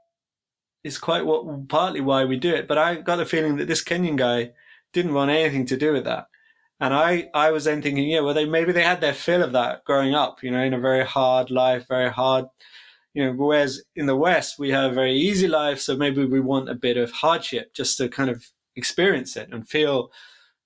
[0.84, 2.68] is quite what partly why we do it.
[2.68, 4.52] But I got the feeling that this Kenyan guy
[4.92, 6.26] didn't want anything to do with that.
[6.78, 9.50] And I, I was then thinking, yeah, well, they maybe they had their fill of
[9.52, 12.44] that growing up, you know, in a very hard life, very hard
[13.14, 16.40] you know, whereas in the West we have a very easy life, so maybe we
[16.40, 18.44] want a bit of hardship just to kind of
[18.76, 20.10] experience it and feel,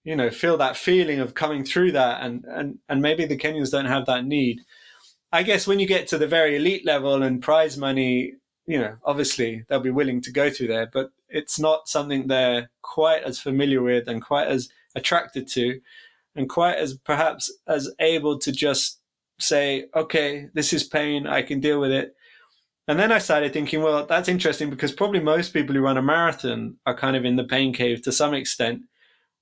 [0.09, 3.71] you know, feel that feeling of coming through that, and and and maybe the Kenyans
[3.71, 4.63] don't have that need.
[5.31, 8.33] I guess when you get to the very elite level and prize money,
[8.67, 12.71] you know, obviously they'll be willing to go through there, but it's not something they're
[12.81, 15.79] quite as familiar with and quite as attracted to,
[16.35, 19.01] and quite as perhaps as able to just
[19.39, 22.15] say, okay, this is pain, I can deal with it
[22.89, 26.03] and then I started thinking, well, that's interesting because probably most people who run a
[26.03, 28.81] marathon are kind of in the pain cave to some extent.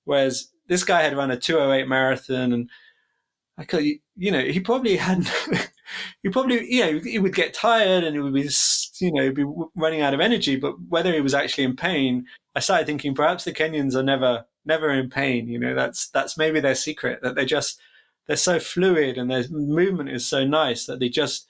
[0.04, 2.70] Whereas this guy had run a 208 marathon and
[3.58, 5.26] I could, you know, he probably had,
[6.22, 8.48] he probably, you know, he would get tired and he would be,
[9.00, 10.56] you know, be running out of energy.
[10.56, 14.44] But whether he was actually in pain, I started thinking perhaps the Kenyans are never,
[14.64, 15.48] never in pain.
[15.48, 17.80] You know, that's, that's maybe their secret that they just,
[18.26, 21.48] they're so fluid and their movement is so nice that they just,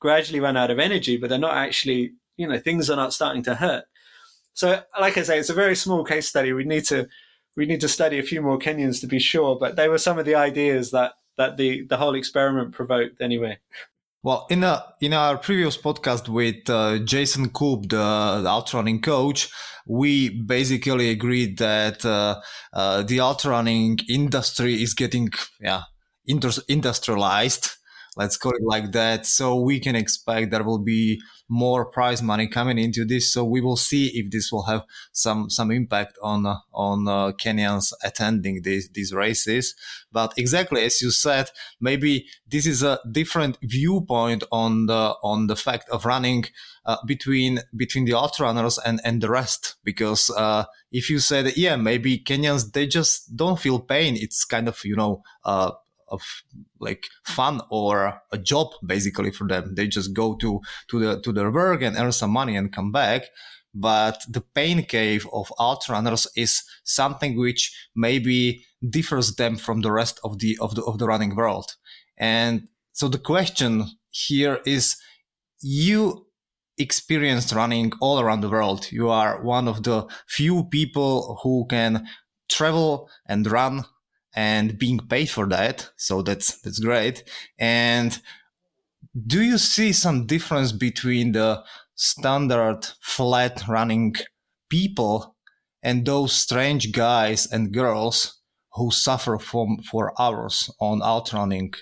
[0.00, 3.42] gradually run out of energy, but they're not actually, you know, things are not starting
[3.44, 3.84] to hurt.
[4.54, 6.52] So, like I say, it's a very small case study.
[6.52, 7.08] We need to
[7.58, 10.16] we need to study a few more Kenyans to be sure, but they were some
[10.16, 13.58] of the ideas that that the the whole experiment provoked anyway.
[14.22, 19.00] Well, in a, in our previous podcast with uh, Jason Koop, the, the ultra running
[19.00, 19.48] coach,
[19.86, 22.40] we basically agreed that uh,
[22.72, 25.82] uh, the ultra running industry is getting yeah
[26.26, 27.77] industrialized
[28.18, 29.24] let's call it like that.
[29.24, 33.32] So we can expect there will be more prize money coming into this.
[33.32, 37.92] So we will see if this will have some some impact on on uh, Kenyans
[38.04, 39.74] attending these these races.
[40.12, 41.50] But exactly as you said,
[41.80, 46.46] maybe this is a different viewpoint on the on the fact of running
[46.84, 49.76] uh, between between the ultra runners and and the rest.
[49.84, 54.16] Because uh, if you said yeah, maybe Kenyans they just don't feel pain.
[54.16, 55.70] It's kind of you know uh,
[56.10, 56.22] of
[56.80, 59.74] like fun or a job basically for them.
[59.74, 62.92] They just go to to the to their work and earn some money and come
[62.92, 63.22] back.
[63.74, 69.92] But the pain cave of ultra runners is something which maybe differs them from the
[69.92, 71.76] rest of the of the of the running world.
[72.16, 74.96] And so the question here is
[75.60, 76.26] you
[76.78, 78.90] experienced running all around the world.
[78.90, 82.06] You are one of the few people who can
[82.48, 83.84] travel and run
[84.38, 85.90] and being paid for that.
[85.96, 87.24] So that's that's great.
[87.58, 88.16] And
[89.26, 91.64] do you see some difference between the
[91.96, 94.14] standard flat running
[94.70, 95.34] people
[95.82, 98.40] and those strange guys and girls
[98.74, 101.74] who suffer from for hours on outrunning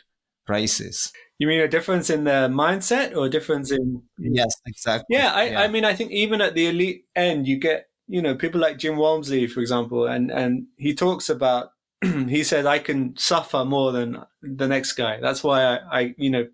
[0.49, 1.13] races?
[1.39, 5.15] You mean a difference in the mindset or a difference in Yes, exactly.
[5.15, 5.61] Yeah, I, yeah.
[5.61, 8.79] I mean I think even at the elite end you get you know people like
[8.79, 11.76] Jim Walmsley for example and and he talks about
[12.29, 15.19] he said I can suffer more than the next guy.
[15.21, 16.47] That's why I, I you know,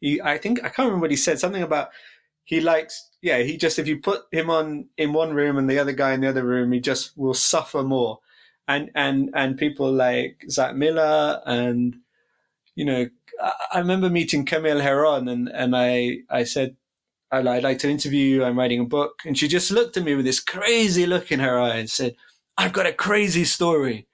[0.00, 1.38] he, I think I can't remember what he said.
[1.38, 1.90] Something about
[2.44, 5.78] he likes, yeah, he just if you put him on in one room and the
[5.78, 8.18] other guy in the other room, he just will suffer more.
[8.68, 11.96] And and and people like Zach Miller and
[12.74, 13.08] you know,
[13.72, 16.76] I remember meeting Camille Herron and and I I said
[17.32, 18.44] I'd like to interview you.
[18.44, 21.40] I'm writing a book, and she just looked at me with this crazy look in
[21.40, 22.14] her eye and said,
[22.58, 24.06] "I've got a crazy story."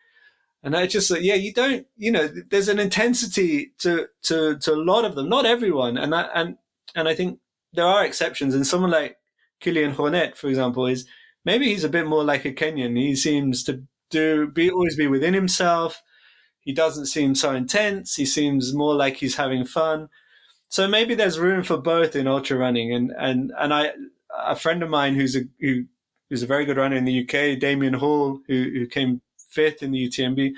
[0.68, 4.76] And I just yeah, you don't you know there's an intensity to to to a
[4.76, 6.58] lot of them, not everyone, and that and
[6.94, 7.40] and I think
[7.72, 8.54] there are exceptions.
[8.54, 9.16] And someone like
[9.62, 11.06] Kilian Jornet, for example, is
[11.42, 12.98] maybe he's a bit more like a Kenyan.
[12.98, 16.02] He seems to do be always be within himself.
[16.60, 18.16] He doesn't seem so intense.
[18.16, 20.10] He seems more like he's having fun.
[20.68, 22.92] So maybe there's room for both in ultra running.
[22.92, 23.92] And and and I
[24.38, 25.86] a friend of mine who's a who
[26.28, 29.90] who's a very good runner in the UK, Damian Hall, who who came fifth in
[29.90, 30.52] the UTMB.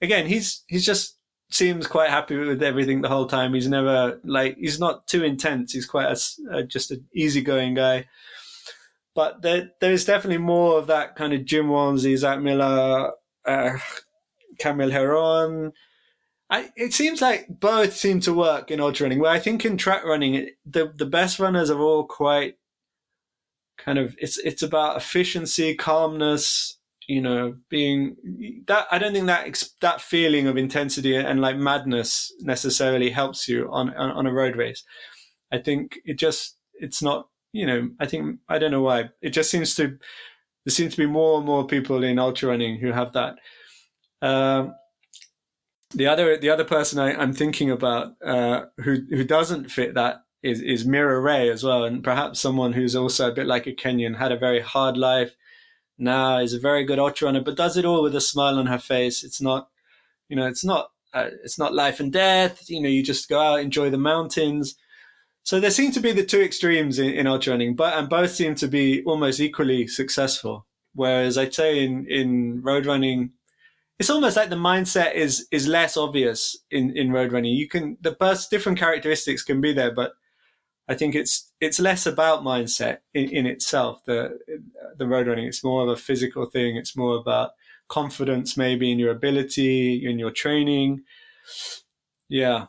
[0.00, 1.16] Again, he's he's just
[1.50, 3.54] seems quite happy with everything the whole time.
[3.54, 5.72] He's never like he's not too intense.
[5.72, 6.16] He's quite
[6.50, 8.06] a, just an easygoing guy.
[9.14, 13.12] But there there's definitely more of that kind of Jim Walmsley, Zach Miller,
[13.46, 13.78] uh,
[14.58, 15.72] Camille Herron.
[16.48, 19.18] I, it seems like both seem to work in ultra running.
[19.18, 22.56] Where I think in track running, the the best runners are all quite
[23.78, 26.75] kind of it's it's about efficiency, calmness,
[27.06, 28.16] you know, being
[28.66, 33.68] that I don't think that that feeling of intensity and like madness necessarily helps you
[33.70, 34.82] on on a road race.
[35.52, 39.30] I think it just it's not you know I think I don't know why it
[39.30, 39.98] just seems to
[40.64, 43.36] there seems to be more and more people in ultra running who have that.
[44.20, 44.74] Um,
[45.94, 50.22] the other the other person I, am thinking about uh, who who doesn't fit that
[50.42, 53.72] is is Mira Rai as well, and perhaps someone who's also a bit like a
[53.72, 55.36] Kenyan, had a very hard life
[55.98, 58.66] now is a very good ultra runner, but does it all with a smile on
[58.66, 59.24] her face.
[59.24, 59.68] It's not,
[60.28, 62.68] you know, it's not, uh, it's not life and death.
[62.68, 64.76] You know, you just go out, enjoy the mountains.
[65.42, 68.32] So there seem to be the two extremes in, in ultra running, but and both
[68.32, 70.66] seem to be almost equally successful.
[70.94, 73.30] Whereas I'd say in in road running,
[73.98, 77.54] it's almost like the mindset is is less obvious in in road running.
[77.54, 80.14] You can the first different characteristics can be there, but
[80.88, 84.04] I think it's it's less about mindset in, in itself.
[84.04, 84.38] The
[84.96, 86.76] the road running it's more of a physical thing.
[86.76, 87.50] It's more about
[87.88, 91.02] confidence, maybe in your ability, in your training.
[92.28, 92.66] Yeah,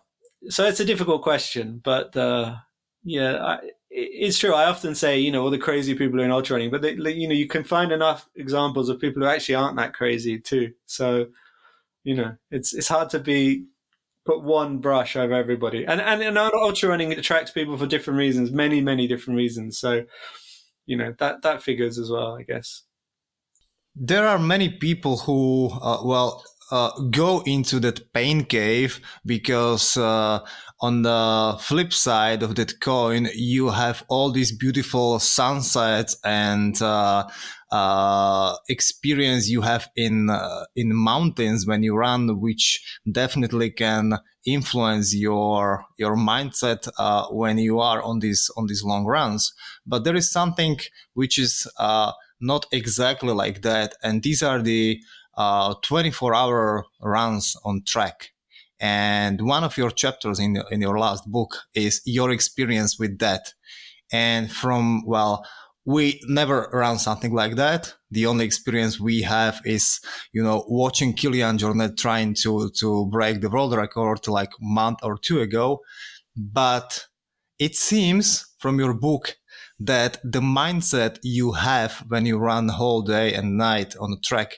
[0.50, 2.56] so it's a difficult question, but uh,
[3.04, 3.60] yeah, I,
[3.90, 4.54] it's true.
[4.54, 6.94] I often say, you know, all the crazy people are in ultra running, but they,
[6.94, 10.74] you know, you can find enough examples of people who actually aren't that crazy too.
[10.86, 11.28] So,
[12.04, 13.66] you know, it's it's hard to be
[14.28, 15.86] put one brush over everybody.
[15.86, 19.80] And and, and ultra running attracts people for different reasons, many many different reasons.
[19.80, 20.06] So,
[20.86, 22.84] you know that that figures as well, I guess.
[23.96, 30.40] There are many people who, uh, well, uh, go into that pain cave because uh,
[30.80, 37.26] on the flip side of that coin, you have all these beautiful sunsets and uh,
[37.72, 45.16] uh, experience you have in uh, in mountains when you run, which definitely can influence
[45.16, 49.54] your your mindset uh, when you are on these on these long runs.
[49.86, 50.80] But there is something
[51.14, 55.02] which is uh, not exactly like that, and these are the
[55.38, 58.32] uh, 24 hour runs on track.
[58.80, 63.54] And one of your chapters in in your last book is your experience with that.
[64.12, 65.46] And from well,
[65.88, 67.94] we never run something like that.
[68.12, 70.02] The only experience we have is,
[70.34, 75.18] you know, watching Kilian Jornet trying to, to break the world record like month or
[75.18, 75.80] two ago.
[76.36, 77.06] But
[77.58, 79.38] it seems from your book
[79.80, 84.58] that the mindset you have when you run whole day and night on the track,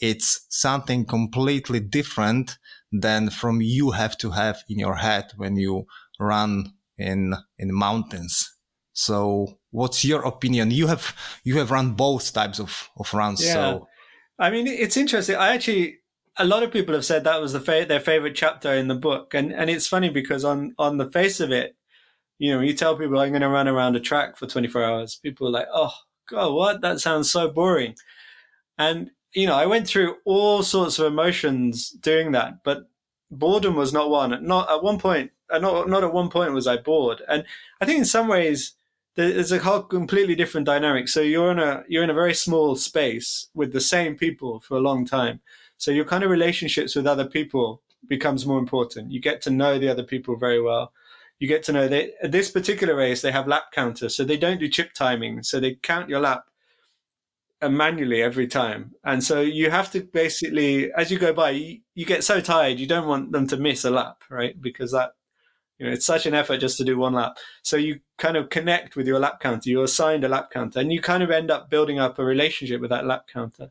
[0.00, 2.58] it's something completely different
[2.92, 5.86] than from you have to have in your head when you
[6.18, 8.54] run in, in mountains.
[8.92, 10.70] So what's your opinion?
[10.70, 13.44] You have you have run both types of of runs.
[13.44, 13.52] Yeah.
[13.52, 13.88] So
[14.38, 15.36] I mean, it's interesting.
[15.36, 15.98] I actually
[16.36, 18.94] a lot of people have said that was the fa- their favorite chapter in the
[18.94, 21.76] book, and and it's funny because on on the face of it,
[22.38, 25.16] you know, you tell people I'm going to run around a track for 24 hours,
[25.22, 25.92] people are like, oh
[26.28, 26.80] god, what?
[26.80, 27.94] That sounds so boring.
[28.78, 32.88] And you know, I went through all sorts of emotions doing that, but
[33.30, 34.44] boredom was not one.
[34.44, 37.22] Not at one point, uh, not not at one point was I bored.
[37.28, 37.44] And
[37.80, 38.74] I think in some ways
[39.14, 41.08] there's a whole completely different dynamic.
[41.08, 44.76] So you're in a you're in a very small space with the same people for
[44.76, 45.40] a long time.
[45.76, 49.12] So your kind of relationships with other people becomes more important.
[49.12, 50.92] You get to know the other people very well.
[51.38, 54.60] You get to know that this particular race they have lap counters, so they don't
[54.60, 55.42] do chip timing.
[55.42, 56.49] So they count your lap
[57.62, 61.80] Uh, manually every time, and so you have to basically, as you go by, you,
[61.94, 64.58] you get so tired you don't want them to miss a lap, right?
[64.58, 65.10] Because that
[65.80, 67.38] you know, it's such an effort just to do one lap.
[67.62, 69.70] So you kind of connect with your lap counter.
[69.70, 72.82] You're assigned a lap counter, and you kind of end up building up a relationship
[72.82, 73.70] with that lap counter.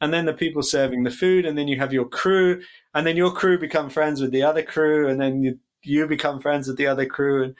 [0.00, 2.62] And then the people serving the food, and then you have your crew,
[2.94, 6.40] and then your crew become friends with the other crew, and then you, you become
[6.40, 7.44] friends with the other crew.
[7.44, 7.54] And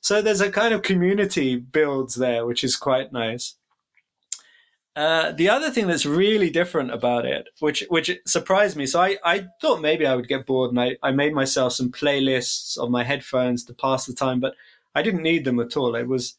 [0.00, 3.54] so there's a kind of community builds there, which is quite nice.
[4.96, 9.18] Uh, the other thing that's really different about it, which which surprised me, so I,
[9.22, 12.90] I thought maybe I would get bored, and I, I made myself some playlists on
[12.90, 14.54] my headphones to pass the time, but
[14.94, 15.94] I didn't need them at all.
[15.94, 16.36] It was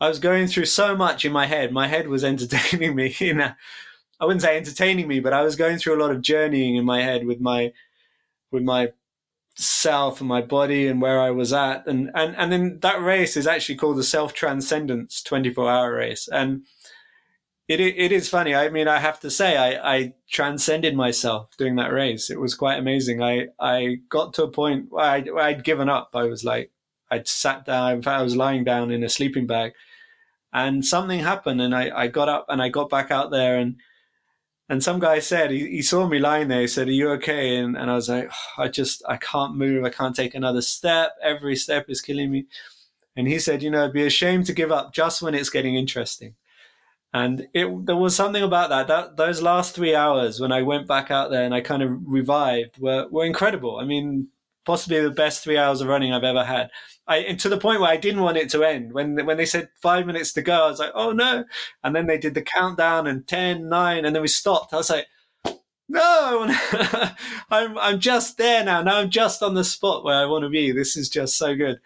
[0.00, 1.72] I was going through so much in my head.
[1.72, 3.56] My head was entertaining me in a,
[4.20, 6.84] I wouldn't say entertaining me, but I was going through a lot of journeying in
[6.84, 7.72] my head with my
[8.52, 8.92] with my
[9.56, 11.88] self and my body and where I was at.
[11.88, 16.28] And and and then that race is actually called the Self Transcendence 24 hour race.
[16.28, 16.66] And
[17.78, 18.52] it, it is funny.
[18.52, 22.28] I mean, I have to say, I, I transcended myself doing that race.
[22.28, 23.22] It was quite amazing.
[23.22, 26.10] I, I got to a point where I'd, where I'd given up.
[26.14, 26.72] I was like,
[27.12, 27.92] I'd sat down.
[27.92, 29.72] In fact, I was lying down in a sleeping bag
[30.52, 33.76] and something happened and I, I got up and I got back out there and,
[34.68, 36.62] and some guy said, he, he saw me lying there.
[36.62, 37.56] He said, are you okay?
[37.56, 39.84] And, and I was like, oh, I just, I can't move.
[39.84, 41.12] I can't take another step.
[41.22, 42.46] Every step is killing me.
[43.16, 45.50] And he said, you know, it'd be a shame to give up just when it's
[45.50, 46.34] getting interesting.
[47.12, 50.86] And it, there was something about that, that, those last three hours when I went
[50.86, 53.78] back out there and I kind of revived were, were incredible.
[53.78, 54.28] I mean,
[54.64, 56.70] possibly the best three hours of running I've ever had.
[57.08, 58.92] I, to the point where I didn't want it to end.
[58.92, 61.44] When, when they said five minutes to go, I was like, oh no.
[61.82, 64.72] And then they did the countdown and 10, nine, and then we stopped.
[64.72, 65.06] I was like,
[65.88, 66.46] no,
[67.50, 68.82] I'm, I'm just there now.
[68.82, 70.70] Now I'm just on the spot where I want to be.
[70.70, 71.80] This is just so good.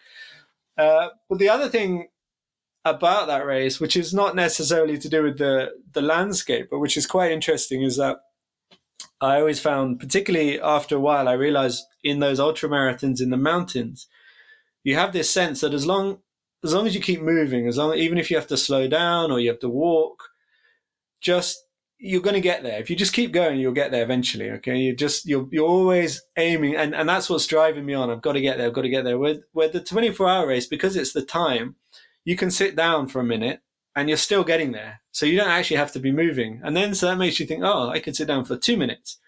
[0.77, 2.09] Uh, but the other thing
[2.85, 6.97] about that race, which is not necessarily to do with the the landscape, but which
[6.97, 8.19] is quite interesting, is that
[9.21, 13.37] I always found, particularly after a while, I realized in those ultra marathons in the
[13.37, 14.07] mountains,
[14.83, 16.19] you have this sense that as long
[16.63, 19.31] as long as you keep moving, as long even if you have to slow down
[19.31, 20.31] or you have to walk,
[21.21, 21.59] just
[21.99, 22.79] you're going to get there.
[22.81, 24.51] If you just keep going, you'll get there eventually.
[24.51, 28.11] Okay, you just you're you're always aiming, and and that's what's driving me on.
[28.11, 28.67] I've got to get there.
[28.67, 29.19] I've got to get there.
[29.19, 31.77] With with the 24 hour race, because it's the time
[32.25, 33.61] you can sit down for a minute
[33.97, 35.01] and you're still getting there.
[35.13, 36.61] So you don't actually have to be moving.
[36.65, 39.19] And then so that makes you think, oh, I could sit down for two minutes.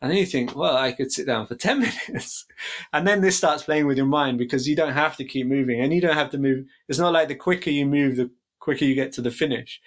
[0.00, 2.46] And then you think, well, I could sit down for 10 minutes.
[2.92, 5.80] and then this starts playing with your mind because you don't have to keep moving
[5.80, 6.66] and you don't have to move.
[6.88, 8.30] It's not like the quicker you move, the
[8.60, 9.80] quicker you get to the finish.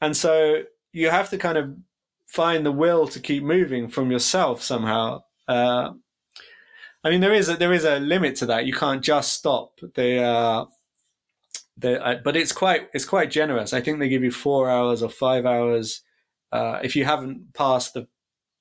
[0.00, 0.62] And so
[0.92, 1.74] you have to kind of
[2.26, 5.22] find the will to keep moving from yourself somehow.
[5.48, 5.92] Uh,
[7.02, 8.66] I mean, there is a, there is a limit to that.
[8.66, 9.80] You can't just stop.
[9.94, 10.64] The uh,
[11.84, 13.72] uh, but it's quite it's quite generous.
[13.72, 16.02] I think they give you four hours or five hours.
[16.50, 18.08] Uh, if you haven't passed the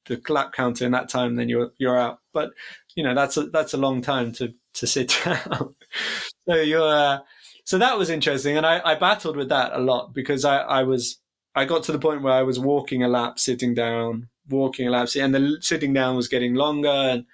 [0.07, 2.19] the lap counter in that time, then you're you're out.
[2.33, 2.51] But
[2.95, 5.75] you know that's a that's a long time to to sit down.
[6.47, 7.19] so you're uh,
[7.63, 10.83] so that was interesting, and I, I battled with that a lot because I I
[10.83, 11.19] was
[11.55, 14.91] I got to the point where I was walking a lap, sitting down, walking a
[14.91, 17.25] lap, and the sitting down was getting longer, and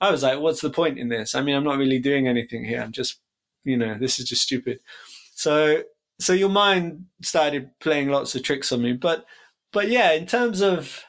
[0.00, 1.34] I was like, what's the point in this?
[1.34, 2.82] I mean, I'm not really doing anything here.
[2.82, 3.20] I'm just
[3.64, 4.80] you know, this is just stupid.
[5.38, 5.84] So
[6.18, 8.92] so your mind started playing lots of tricks on me.
[8.92, 9.24] But
[9.72, 11.04] but yeah, in terms of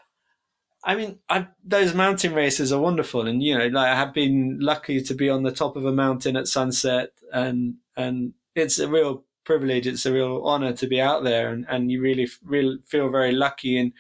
[0.83, 4.59] I mean, I, those mountain races are wonderful, and you know, like I have been
[4.61, 8.87] lucky to be on the top of a mountain at sunset, and and it's a
[8.87, 9.87] real privilege.
[9.87, 13.31] It's a real honor to be out there, and, and you really, really feel very
[13.31, 13.79] lucky.
[13.79, 13.93] And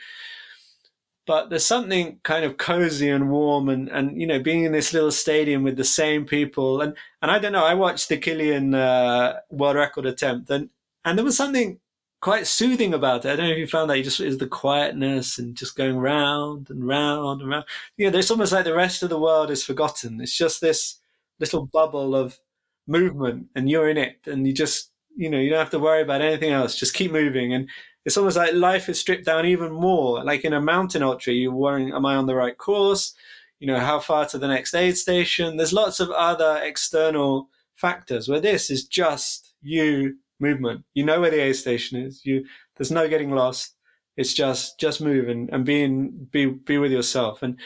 [1.29, 4.93] but there's something kind of cozy and warm and, and you know being in this
[4.95, 6.81] little stadium with the same people.
[6.81, 10.71] And and I don't know I watched the Kilian uh, world record attempt and
[11.05, 11.79] and there was something
[12.19, 13.31] quite soothing about it.
[13.31, 15.97] I don't know if you found that you just is the quietness and just going
[15.97, 17.65] round and round and round.
[17.95, 20.19] You know there's almost like the rest of the world is forgotten.
[20.21, 20.99] It's just this
[21.39, 22.39] little bubble of
[22.87, 26.01] movement and you're in it and you just you know you don't have to worry
[26.01, 26.75] about anything else.
[26.75, 27.53] Just keep moving.
[27.53, 27.69] And
[28.05, 30.23] it's almost like life is stripped down even more.
[30.23, 33.13] Like in a mountain ultra, you're worrying, am I on the right course?
[33.59, 35.57] You know, how far to the next aid station?
[35.57, 40.85] There's lots of other external factors where this is just you movement.
[40.93, 42.21] You know where the aid station is.
[42.25, 42.45] You,
[42.77, 43.75] there's no getting lost.
[44.15, 47.43] It's just, just move and, and being, be, be with yourself.
[47.43, 47.59] And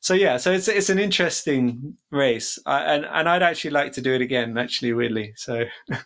[0.00, 2.58] so, yeah, so it's, it's an interesting race.
[2.66, 5.32] I, and, and I'd actually like to do it again, actually, weirdly.
[5.36, 5.64] So.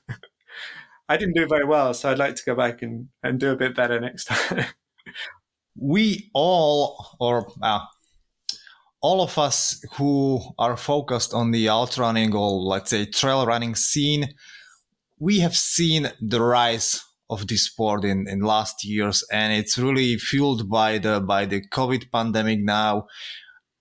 [1.09, 3.57] I didn't do very well, so I'd like to go back and, and do a
[3.57, 4.67] bit better next time.
[5.77, 7.81] we all, or uh,
[9.01, 13.75] all of us who are focused on the ultra running or let's say trail running
[13.75, 14.35] scene,
[15.19, 20.17] we have seen the rise of this sport in, in last years and it's really
[20.17, 23.05] fueled by the by the covid pandemic now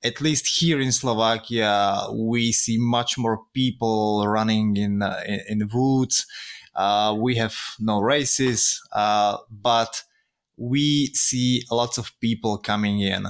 [0.03, 5.69] at least here in Slovakia, we see much more people running in uh, in, in
[5.73, 6.27] woods
[6.75, 10.03] uh, we have no races, uh, but
[10.57, 13.25] we see lots of people coming in.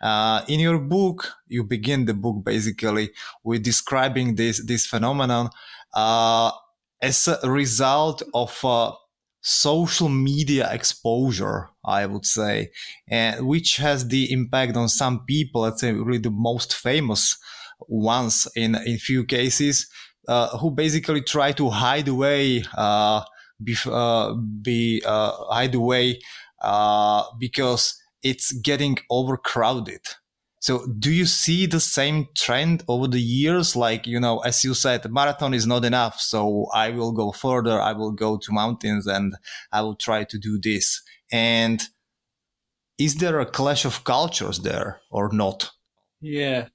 [0.00, 3.10] Uh, in your book, you begin the book basically
[3.42, 5.48] with describing this this phenomenon
[5.94, 6.50] uh,
[7.00, 8.92] as a result of uh,
[9.40, 12.70] social media exposure, I would say,
[13.08, 15.62] and which has the impact on some people.
[15.62, 17.36] Let's say really the most famous
[17.88, 19.88] ones in in few cases,
[20.28, 23.22] uh, who basically try to hide away, uh,
[23.62, 26.20] be, uh, be uh, hide away
[27.38, 30.00] because it's getting overcrowded.
[30.60, 33.76] So do you see the same trend over the years?
[33.76, 36.18] Like, you know, as you said, marathon is not enough.
[36.18, 37.78] So I will go further.
[37.78, 39.34] I will go to mountains and
[39.70, 41.02] I will try to do this.
[41.30, 41.82] And
[42.96, 45.70] is there a clash of cultures there or not?
[46.22, 46.68] Yeah.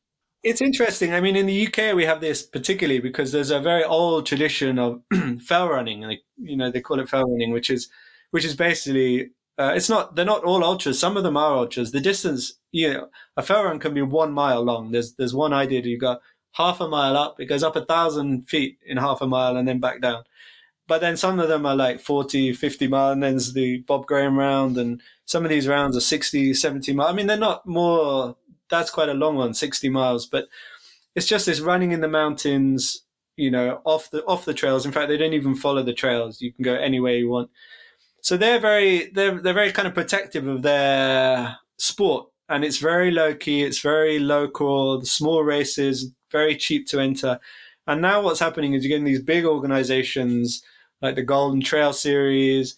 [0.43, 1.13] It's interesting.
[1.13, 4.79] I mean, in the UK, we have this particularly because there's a very old tradition
[4.79, 5.01] of
[5.41, 6.01] fell running.
[6.01, 7.89] Like, you know, they call it fell running, which is,
[8.31, 10.97] which is basically uh, it's not they're not all ultras.
[10.97, 11.91] Some of them are ultras.
[11.91, 14.91] The distance, you know, a fell run can be one mile long.
[14.91, 15.85] There's there's one I did.
[15.85, 16.21] You got
[16.53, 17.41] half a mile up.
[17.41, 20.23] It goes up a thousand feet in half a mile and then back down.
[20.87, 24.07] But then some of them are like 40, 50 mile, and then there's the Bob
[24.07, 27.07] Graham round, and some of these rounds are 60, 70 mile.
[27.07, 28.37] I mean, they're not more.
[28.69, 30.25] That's quite a long one, 60 miles.
[30.25, 30.47] But
[31.15, 33.03] it's just this running in the mountains,
[33.35, 34.85] you know, off the off the trails.
[34.85, 36.41] In fact, they don't even follow the trails.
[36.41, 37.49] You can go anywhere you want
[38.21, 43.11] so they're very they're they're very kind of protective of their sport, and it's very
[43.11, 43.63] low key.
[43.63, 44.99] It's very local.
[44.99, 47.39] The small races, very cheap to enter.
[47.87, 50.61] And now what's happening is you're getting these big organizations
[51.01, 52.75] like the Golden Trail Series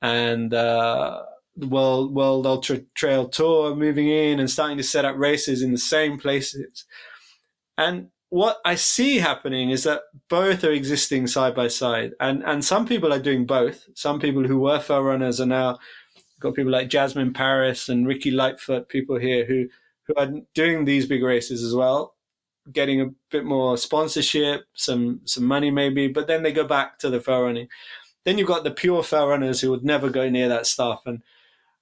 [0.00, 1.22] and uh,
[1.56, 5.78] World World Ultra Trail Tour moving in and starting to set up races in the
[5.78, 6.84] same places.
[7.78, 12.64] And what I see happening is that both are existing side by side, and and
[12.64, 13.86] some people are doing both.
[13.94, 15.78] Some people who were fell runners are now
[16.40, 19.68] got people like Jasmin Paris and Ricky Lightfoot, people here who
[20.04, 22.14] who are doing these big races as well,
[22.72, 27.10] getting a bit more sponsorship, some some money maybe, but then they go back to
[27.10, 27.68] the fell running.
[28.24, 31.22] Then you've got the pure fell runners who would never go near that stuff, and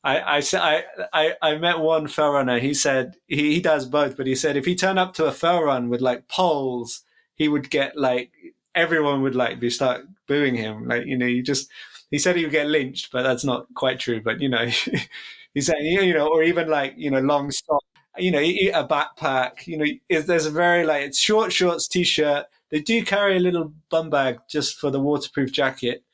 [0.05, 0.85] I, I,
[1.15, 2.59] I, I met one fell runner.
[2.59, 5.33] He said he, he does both, but he said if he turned up to a
[5.33, 7.03] fell run with like poles,
[7.37, 8.31] he would get like
[8.75, 10.87] everyone would like be start booing him.
[10.89, 11.71] Like you know, you just
[12.11, 14.21] he said he would get lynched, but that's not quite true.
[14.21, 14.67] But you know,
[15.55, 17.83] he said you know, or even like you know, long stock.
[18.17, 19.67] You know, a backpack.
[19.67, 22.47] You know, there's a very like it's short shorts, t-shirt.
[22.71, 26.05] They do carry a little bum bag just for the waterproof jacket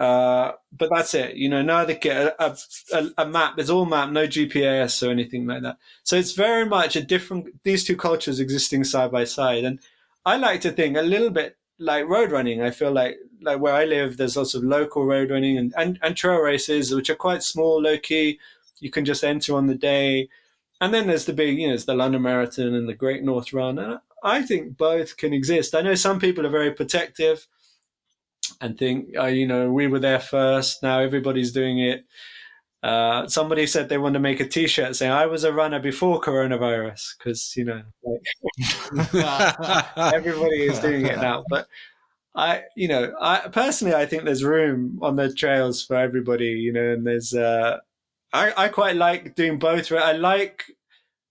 [0.00, 1.36] uh, but that's it.
[1.36, 2.56] You know, now they get a,
[2.90, 3.58] a, a, map.
[3.58, 5.76] It's all map, no GPS or anything like that.
[6.04, 7.62] So it's very much a different.
[7.64, 9.78] These two cultures existing side by side, and
[10.24, 12.62] I like to think a little bit like road running.
[12.62, 15.98] I feel like like where I live, there's lots of local road running and, and,
[16.02, 18.38] and trail races, which are quite small, low key.
[18.78, 20.30] You can just enter on the day,
[20.80, 23.52] and then there's the big, you know, it's the London Marathon and the Great North
[23.52, 25.74] Run, and I think both can exist.
[25.74, 27.46] I know some people are very protective
[28.60, 30.82] and think, oh, you know, we were there first.
[30.82, 32.04] Now everybody's doing it.
[32.82, 36.18] Uh, somebody said they want to make a T-shirt saying "I was a runner before
[36.18, 37.82] coronavirus" because you know
[39.12, 41.44] like, everybody is doing it now.
[41.50, 41.68] But
[42.34, 46.46] I, you know, I personally I think there's room on the trails for everybody.
[46.46, 47.80] You know, and there's uh,
[48.32, 49.92] I I quite like doing both.
[49.92, 50.64] I like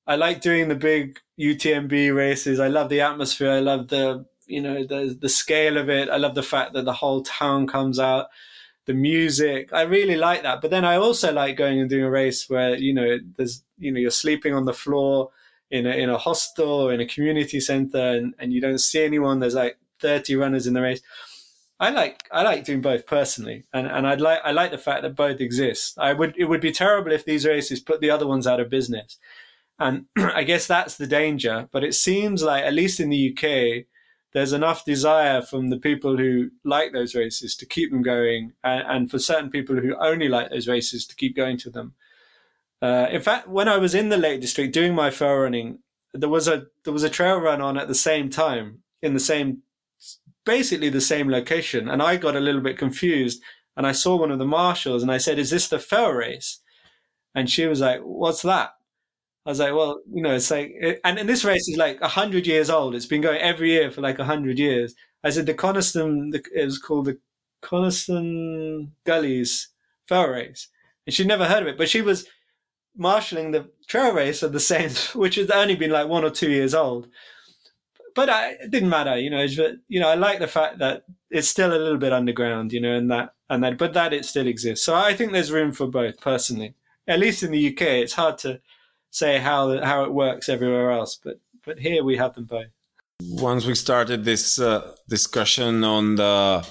[0.05, 2.59] I like doing the big UTMB races.
[2.59, 3.51] I love the atmosphere.
[3.51, 6.09] I love the you know the the scale of it.
[6.09, 8.27] I love the fact that the whole town comes out.
[8.85, 10.61] The music, I really like that.
[10.61, 13.91] But then I also like going and doing a race where you know there's you
[13.91, 15.29] know you're sleeping on the floor
[15.69, 19.03] in a in a hostel or in a community center and, and you don't see
[19.03, 19.39] anyone.
[19.39, 21.01] There's like 30 runners in the race.
[21.79, 25.03] I like I like doing both personally, and and I'd like I like the fact
[25.03, 25.97] that both exist.
[25.97, 28.69] I would it would be terrible if these races put the other ones out of
[28.69, 29.17] business,
[29.79, 31.69] and I guess that's the danger.
[31.71, 33.85] But it seems like at least in the UK,
[34.33, 38.83] there's enough desire from the people who like those races to keep them going, and,
[38.87, 41.93] and for certain people who only like those races to keep going to them.
[42.81, 45.79] Uh, in fact, when I was in the Lake District doing my fell running,
[46.13, 49.19] there was a there was a trail run on at the same time in the
[49.19, 49.63] same,
[50.45, 53.41] basically the same location, and I got a little bit confused.
[53.77, 56.59] And I saw one of the marshals, and I said, "Is this the fell race?"
[57.33, 58.71] And she was like, "What's that?"
[59.45, 60.73] I was like, well, you know, it's like,
[61.03, 62.93] and, and this race is like hundred years old.
[62.95, 64.93] It's been going every year for like hundred years.
[65.23, 67.17] I said the Coniston, it was called the
[67.61, 69.69] Coniston Gullies
[70.07, 70.67] Fell Race,
[71.05, 72.27] and she'd never heard of it, but she was
[72.95, 76.49] marshalling the trail race of the same, which had only been like one or two
[76.51, 77.07] years old.
[78.15, 79.45] But I, it didn't matter, you know.
[79.55, 82.81] But, You know, I like the fact that it's still a little bit underground, you
[82.81, 84.85] know, and that and that, but that it still exists.
[84.85, 86.75] So I think there's room for both, personally.
[87.07, 88.61] At least in the UK, it's hard to
[89.11, 92.67] say how how it works everywhere else, but but here we have them both.
[93.21, 96.65] Once we started this uh, discussion on the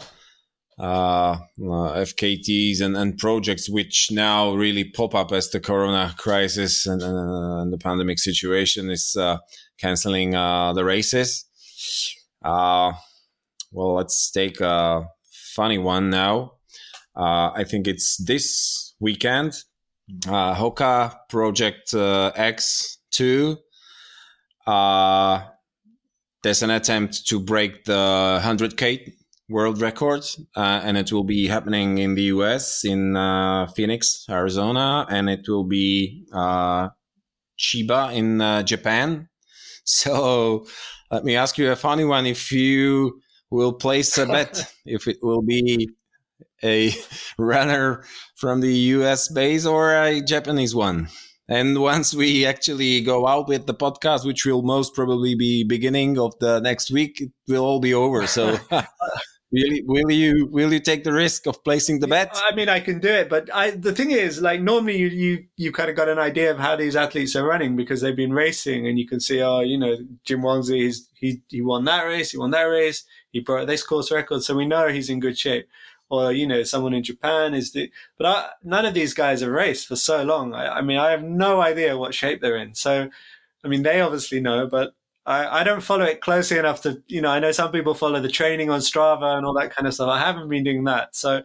[0.79, 6.87] uh, uh, FKTs and, and projects which now really pop up as the corona crisis
[6.87, 9.39] and, uh, and the pandemic situation is uh,
[9.81, 11.45] canceling uh, the races.
[12.45, 12.93] Uh,
[13.73, 15.05] well, let's take a
[15.55, 16.53] funny one now.
[17.17, 19.55] I think it's this weekend.
[20.27, 23.57] Hoka Project X2.
[26.43, 29.13] there's an attempt to break the 100k
[29.49, 30.25] world record,
[30.57, 35.49] uh, and it will be happening in the US in uh, Phoenix, Arizona, and it
[35.49, 36.89] will be uh,
[37.59, 39.29] Chiba in uh, Japan.
[39.91, 40.67] So
[41.11, 45.17] let me ask you a funny one: If you will place a bet, if it
[45.23, 45.89] will be
[46.63, 46.93] a
[47.39, 48.05] runner
[48.37, 51.09] from the US base or a Japanese one.
[51.51, 56.19] And once we actually go out with the podcast, which will most probably be beginning
[56.19, 58.27] of the next week, it will all be over.
[58.27, 58.83] So uh,
[59.51, 62.31] Will you, will you will you take the risk of placing the bet?
[62.35, 65.45] I mean, I can do it, but I the thing is, like normally you you
[65.57, 68.35] you kind of got an idea of how these athletes are running because they've been
[68.35, 72.03] racing, and you can see, oh, you know, Jim Walmsley, he's, he he won that
[72.03, 75.19] race, he won that race, he broke this course record, so we know he's in
[75.19, 75.67] good shape.
[76.11, 79.51] Or you know, someone in Japan is the, but I, none of these guys have
[79.51, 80.55] raced for so long.
[80.55, 82.75] I, I mean, I have no idea what shape they're in.
[82.75, 83.11] So,
[83.63, 84.95] I mean, they obviously know, but
[85.27, 88.21] I, I don't follow it closely enough to, you know, I know some people follow
[88.21, 90.09] the training on Strava and all that kind of stuff.
[90.09, 91.15] I haven't been doing that.
[91.15, 91.43] So,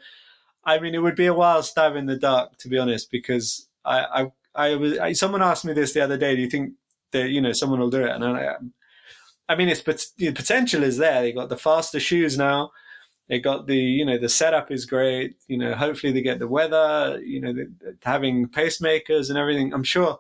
[0.64, 3.68] I mean, it would be a wild stab in the dark, to be honest, because
[3.84, 6.76] I, I, I was, I, someone asked me this the other day, do you think
[7.12, 8.12] that, you know, someone will do it?
[8.12, 8.56] And I,
[9.50, 11.22] I mean, it's, but the potential is there.
[11.22, 12.72] They got the faster shoes now.
[13.30, 15.38] They got the, you know, the setup is great.
[15.48, 17.72] You know, hopefully they get the weather, you know, the,
[18.04, 19.74] having pacemakers and everything.
[19.74, 20.20] I'm sure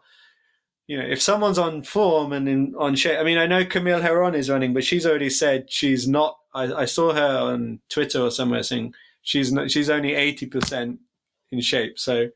[0.87, 4.01] you know, if someone's on form and in, on shape, I mean, I know Camille
[4.01, 6.37] Herron is running, but she's already said she's not.
[6.53, 10.99] I, I saw her on Twitter or somewhere saying she's not, she's only eighty percent
[11.51, 12.29] in shape, so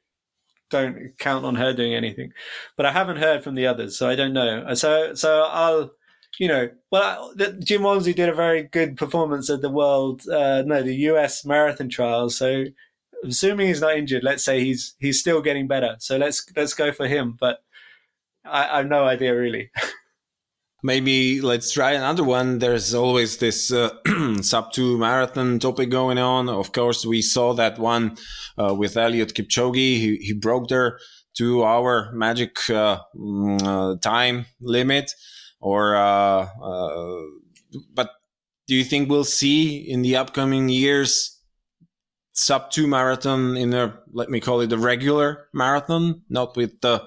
[0.70, 2.32] don't count on her doing anything.
[2.78, 4.74] But I haven't heard from the others, so I don't know.
[4.76, 5.92] So so I'll,
[6.40, 10.64] you know, well, I, Jim Walmsley did a very good performance at the world, uh,
[10.66, 11.46] no, the U.S.
[11.46, 12.38] marathon trials.
[12.38, 12.66] So
[13.24, 15.96] assuming he's not injured, let's say he's he's still getting better.
[16.00, 17.60] So let's let's go for him, but
[18.46, 19.72] I, I have no idea really.
[20.84, 22.60] Maybe let's try another one.
[22.60, 23.90] There's always this uh,
[24.42, 26.48] sub two marathon topic going on.
[26.50, 28.16] Of course, we saw that one
[28.62, 29.76] uh, with Eliud Kipchoge.
[29.76, 31.00] He, he broke their
[31.36, 35.12] two hour magic uh, mm, uh time limit.
[35.60, 37.22] Or, uh, uh,
[37.94, 38.12] but
[38.68, 41.42] do you think we'll see in the upcoming years
[42.34, 47.04] sub two marathon in a, let me call it the regular marathon, not with the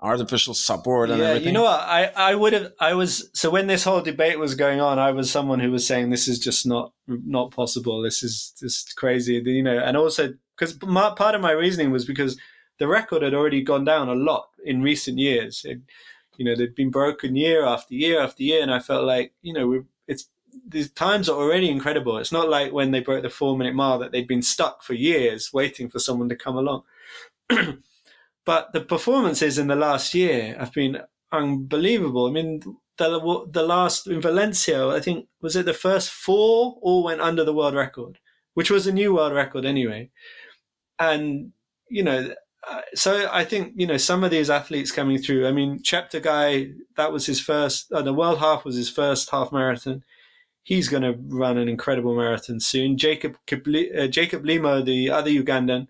[0.00, 1.48] artificial support and yeah, everything.
[1.48, 1.80] You know what?
[1.80, 5.10] I, I would have I was so when this whole debate was going on, I
[5.12, 8.02] was someone who was saying this is just not not possible.
[8.02, 9.34] This is just crazy.
[9.44, 12.38] You know, and also because part of my reasoning was because
[12.78, 15.62] the record had already gone down a lot in recent years.
[15.64, 15.80] It,
[16.38, 19.52] you know, they'd been broken year after year after year, and I felt like you
[19.52, 20.28] know it's
[20.68, 22.18] the times are already incredible.
[22.18, 24.94] It's not like when they broke the four minute mile that they'd been stuck for
[24.94, 26.82] years waiting for someone to come along.
[28.46, 32.26] But the performances in the last year have been unbelievable.
[32.26, 32.62] I mean,
[32.96, 37.44] the the last in Valencia, I think was it the first four all went under
[37.44, 38.20] the world record,
[38.54, 40.10] which was a new world record anyway.
[40.98, 41.52] And
[41.90, 42.34] you know,
[42.94, 45.46] so I think you know some of these athletes coming through.
[45.46, 47.92] I mean, Cheptegei, that was his first.
[47.92, 50.04] Uh, the world half was his first half marathon.
[50.62, 52.98] He's going to run an incredible marathon soon.
[52.98, 55.86] Jacob uh, Jacob Kiplimo, the other Ugandan,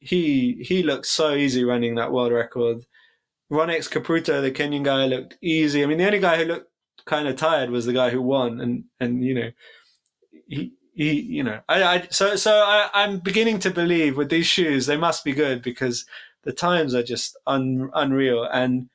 [0.00, 2.86] he he looked so easy running that world record.
[3.50, 5.82] Rhonex Kipruto, the Kenyan guy, looked easy.
[5.82, 6.70] I mean, the only guy who looked
[7.04, 9.50] kind of tired was the guy who won, and and you know,
[10.48, 14.46] he he you know, I, I so so I, I'm beginning to believe with these
[14.46, 16.04] shoes they must be good because
[16.42, 18.88] the times are just un, unreal and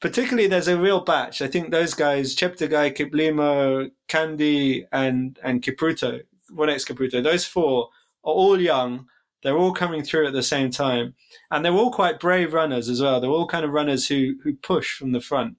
[0.00, 1.40] particularly there's a real batch.
[1.40, 7.90] I think those guys, Cheptegei, Kiplimo, Kandie, and and Kipruto, Rhonex Kipruto, those four
[8.24, 9.06] are all young
[9.42, 11.14] they're all coming through at the same time,
[11.50, 13.20] and they're all quite brave runners as well.
[13.20, 15.56] They're all kind of runners who who push from the front.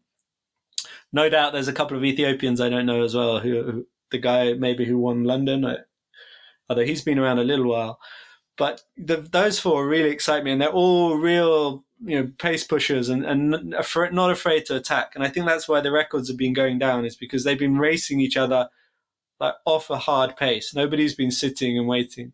[1.11, 3.39] No doubt, there's a couple of Ethiopians I don't know as well.
[3.39, 5.79] Who the guy maybe who won London, uh,
[6.69, 7.99] although he's been around a little while.
[8.55, 13.09] But the, those four really excite me, and they're all real, you know, pace pushers
[13.09, 13.75] and, and
[14.11, 15.13] not afraid to attack.
[15.15, 17.77] And I think that's why the records have been going down, is because they've been
[17.79, 18.69] racing each other
[19.39, 20.73] like off a hard pace.
[20.73, 22.31] Nobody's been sitting and waiting.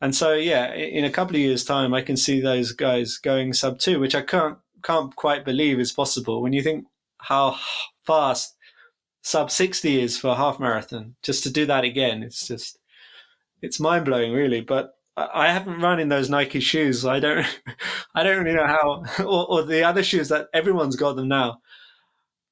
[0.00, 3.52] And so, yeah, in a couple of years' time, I can see those guys going
[3.52, 6.86] sub two, which I can't can't quite believe is possible when you think
[7.18, 7.58] how
[8.06, 8.56] fast
[9.22, 11.16] sub sixty is for a half marathon.
[11.22, 12.78] Just to do that again, it's just
[13.62, 14.60] it's mind blowing, really.
[14.60, 17.04] But I haven't run in those Nike shoes.
[17.04, 17.46] I don't,
[18.14, 21.60] I don't really know how, or, or, the other shoes that everyone's got them now.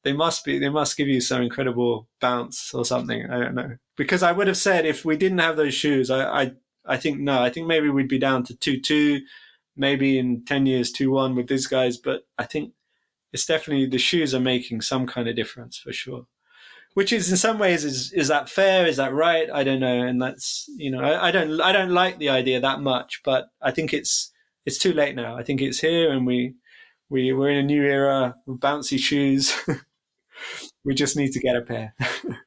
[0.05, 3.29] They must be, they must give you some incredible bounce or something.
[3.31, 3.77] I don't know.
[3.97, 6.53] Because I would have said if we didn't have those shoes, I, I,
[6.87, 9.21] I think no, I think maybe we'd be down to two two,
[9.77, 11.97] maybe in ten years two one with these guys.
[11.99, 12.73] But I think
[13.33, 16.27] it's definitely the shoes are making some kind of difference for sure
[16.99, 18.85] which is in some ways is is that fair?
[18.85, 19.49] Is that right?
[19.55, 22.59] I don't know, and that's you know I, I, don't I don't like the idea
[22.59, 24.33] that much, but I think it's
[24.67, 25.37] it's too late now.
[25.37, 26.57] I think it's here, and we
[27.09, 29.55] we we're in a new era with bouncy shoes.
[30.85, 31.95] we just need to get a pair.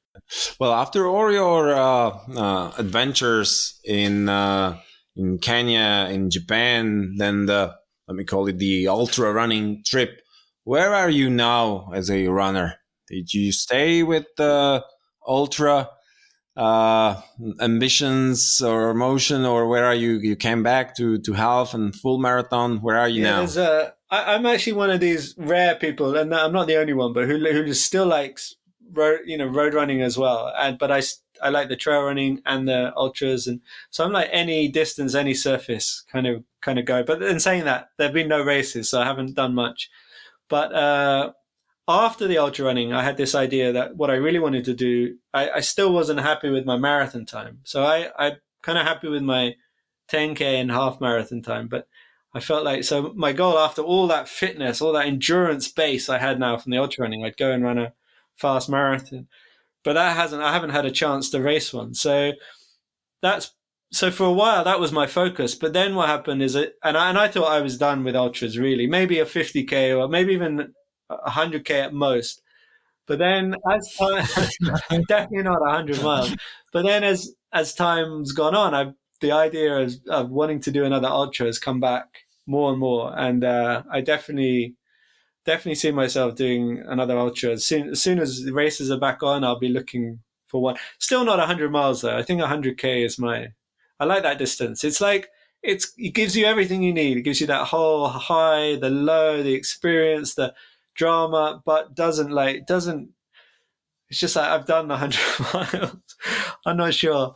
[0.59, 4.77] well, after all your uh, uh, adventures in uh,
[5.15, 7.73] in Kenya, in Japan, then the
[8.05, 10.19] let me call it the ultra running trip.
[10.65, 12.80] Where are you now as a runner?
[13.11, 14.85] Did you stay with the
[15.27, 15.89] ultra
[16.55, 17.21] uh,
[17.59, 20.13] ambitions or motion, or where are you?
[20.19, 22.81] You came back to to half and full marathon.
[22.81, 23.61] Where are you yeah, now?
[23.61, 27.11] A, I, I'm actually one of these rare people, and I'm not the only one,
[27.11, 28.55] but who who still likes
[28.93, 30.53] road, you know, road running as well.
[30.57, 31.01] And but I
[31.41, 33.59] I like the trail running and the ultras, and
[33.89, 37.03] so I'm like any distance, any surface kind of kind of go.
[37.03, 39.89] But in saying that, there've been no races, so I haven't done much.
[40.47, 41.31] But uh,
[41.87, 45.17] after the ultra running, I had this idea that what I really wanted to do,
[45.33, 47.59] I, I still wasn't happy with my marathon time.
[47.63, 49.55] So I, I kind of happy with my
[50.11, 51.67] 10K and half marathon time.
[51.67, 51.87] But
[52.33, 56.17] I felt like, so my goal after all that fitness, all that endurance base I
[56.17, 57.93] had now from the ultra running, I'd go and run a
[58.35, 59.27] fast marathon.
[59.83, 61.93] But that hasn't, I haven't had a chance to race one.
[61.93, 62.33] So
[63.21, 63.51] that's,
[63.91, 65.55] so for a while that was my focus.
[65.55, 68.15] But then what happened is it, and I, and I thought I was done with
[68.15, 70.73] ultras really, maybe a 50K or maybe even
[71.27, 72.41] 100k at most.
[73.07, 74.25] But then, as time,
[75.07, 76.35] definitely not 100 miles.
[76.71, 80.83] But then, as as time's gone on, I've the idea of, of wanting to do
[80.83, 84.75] another ultra has come back more and more, and uh, I definitely
[85.45, 89.23] definitely see myself doing another ultra as soon as soon as the races are back
[89.23, 89.43] on.
[89.43, 90.77] I'll be looking for one.
[90.99, 92.17] Still not 100 miles though.
[92.17, 93.49] I think 100k is my.
[93.99, 94.83] I like that distance.
[94.83, 95.29] It's like
[95.63, 97.17] it's it gives you everything you need.
[97.17, 100.53] It gives you that whole high, the low, the experience, the
[100.95, 103.09] drama, but doesn't like doesn't.
[104.09, 105.19] It's just like I've done hundred
[105.53, 105.95] miles.
[106.65, 107.35] I'm not sure.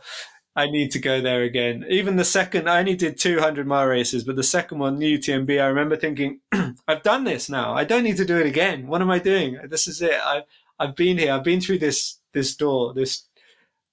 [0.56, 1.84] I need to go there again.
[1.90, 5.62] Even the second, I only did 200 mile races, but the second one, new UTMB,
[5.62, 6.40] I remember thinking,
[6.88, 7.74] I've done this now.
[7.74, 8.86] I don't need to do it again.
[8.86, 9.58] What am I doing?
[9.68, 10.18] This is it.
[10.24, 10.44] I've,
[10.78, 11.34] I've been here.
[11.34, 13.24] I've been through this, this door, this,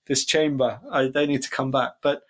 [0.05, 0.79] this chamber.
[0.89, 1.95] I don't need to come back.
[2.01, 2.21] But,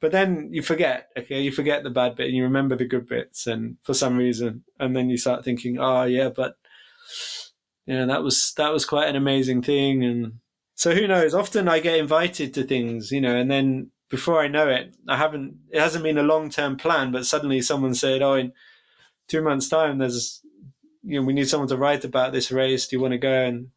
[0.00, 3.08] but then you forget, okay, you forget the bad bit and you remember the good
[3.08, 3.46] bits.
[3.46, 6.56] And for some reason, and then you start thinking, oh yeah, but
[7.86, 10.04] yeah, that was that was quite an amazing thing.
[10.04, 10.34] And
[10.74, 11.34] so who knows?
[11.34, 15.16] Often I get invited to things, you know, and then before I know it, I
[15.16, 15.56] haven't.
[15.70, 18.52] It hasn't been a long term plan, but suddenly someone said, "Oh, in
[19.28, 20.40] two months' time, there's
[21.02, 22.86] you know we need someone to write about this race.
[22.86, 23.68] Do you want to go?" And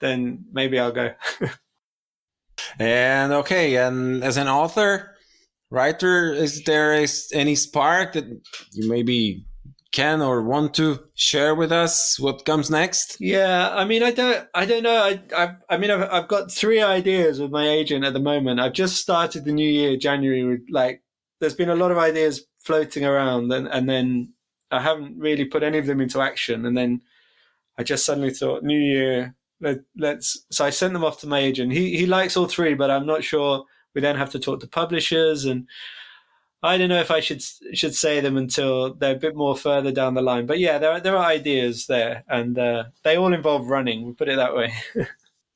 [0.00, 1.14] then maybe I'll go.
[2.78, 5.13] and okay, and as an author,
[5.74, 8.24] writer, is there is any spark that
[8.72, 9.44] you maybe
[9.92, 13.16] can or want to share with us what comes next?
[13.20, 14.96] Yeah, I mean, I don't, I don't know.
[14.96, 18.58] I, I, I mean, I've, I've got three ideas with my agent at the moment.
[18.58, 21.02] I've just started the new year, January, with like,
[21.40, 24.32] there's been a lot of ideas floating around, and and then
[24.70, 27.02] I haven't really put any of them into action, and then
[27.78, 30.44] I just suddenly thought, new year, let, let's.
[30.50, 31.72] So I sent them off to my agent.
[31.72, 33.64] He he likes all three, but I'm not sure.
[33.94, 35.66] We then have to talk to publishers and
[36.64, 37.42] I don't know if I should
[37.74, 40.46] should say them until they're a bit more further down the line.
[40.46, 44.06] But yeah, there are, there are ideas there, and uh, they all involve running.
[44.06, 44.72] We put it that way.
[44.94, 45.06] yeah,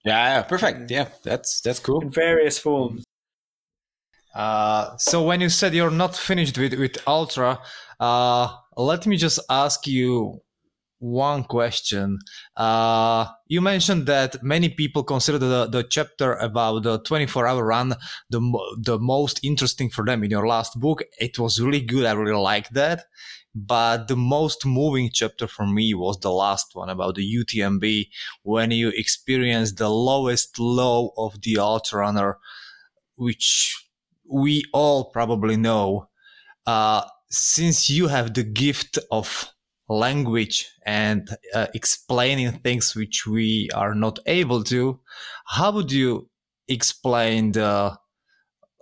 [0.04, 0.90] yeah, perfect.
[0.90, 2.02] Yeah, that's that's cool.
[2.02, 3.04] In various forms.
[4.34, 7.58] Uh, so when you said you're not finished with with Ultra,
[7.98, 10.42] uh, let me just ask you
[10.98, 12.18] one question.
[12.56, 17.94] Uh, you mentioned that many people consider the, the chapter about the 24 hour run
[18.30, 18.40] the,
[18.78, 21.02] the most interesting for them in your last book.
[21.20, 22.04] It was really good.
[22.04, 23.04] I really liked that.
[23.54, 28.08] But the most moving chapter for me was the last one about the UTMB
[28.42, 32.38] when you experience the lowest low of the ultra runner,
[33.16, 33.84] which
[34.24, 36.08] we all probably know.
[36.66, 39.52] Uh, since you have the gift of
[39.88, 45.00] language and uh, explaining things which we are not able to
[45.46, 46.28] how would you
[46.68, 47.96] explain the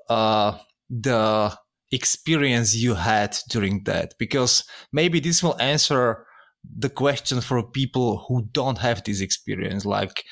[0.08, 0.58] uh,
[0.90, 1.56] the
[1.92, 6.26] experience you had during that because maybe this will answer
[6.76, 10.24] the question for people who don't have this experience like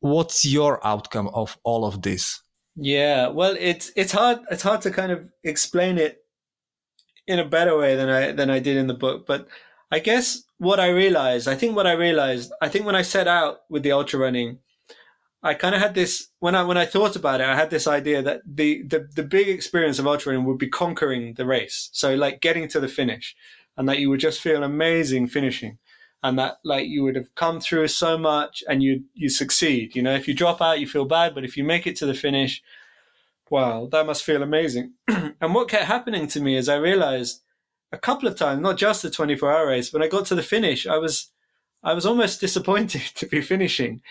[0.00, 2.42] what's your outcome of all of this
[2.76, 6.24] Yeah, well, it's it's hard it's hard to kind of explain it
[7.26, 9.26] in a better way than I than I did in the book.
[9.26, 9.48] But
[9.92, 13.28] I guess what I realized, I think what I realized, I think when I set
[13.28, 14.58] out with the ultra running,
[15.42, 17.86] I kind of had this when I when I thought about it, I had this
[17.86, 21.90] idea that the the the big experience of ultra running would be conquering the race.
[21.92, 23.36] So like getting to the finish,
[23.76, 25.78] and that you would just feel amazing finishing,
[26.22, 29.94] and that like you would have come through so much and you you succeed.
[29.94, 32.06] You know, if you drop out, you feel bad, but if you make it to
[32.06, 32.62] the finish,
[33.50, 34.94] wow, that must feel amazing.
[35.08, 37.42] and what kept happening to me is I realized
[37.92, 40.42] a couple of times, not just the 24 hour race, when I got to the
[40.42, 41.30] finish, I was
[41.84, 44.02] I was almost disappointed to be finishing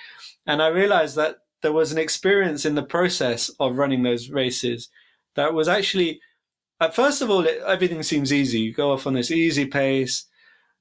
[0.46, 4.90] and I realized that there was an experience in the process of running those races
[5.36, 6.20] that was actually,
[6.80, 8.60] at first of all, it, everything seems easy.
[8.60, 10.26] You go off on this easy pace,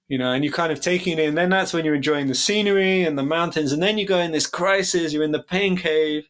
[0.09, 1.34] you know, and you're kind of taking it in.
[1.34, 3.72] Then that's when you're enjoying the scenery and the mountains.
[3.72, 6.26] And then you go in this crisis, you're in the pain cave.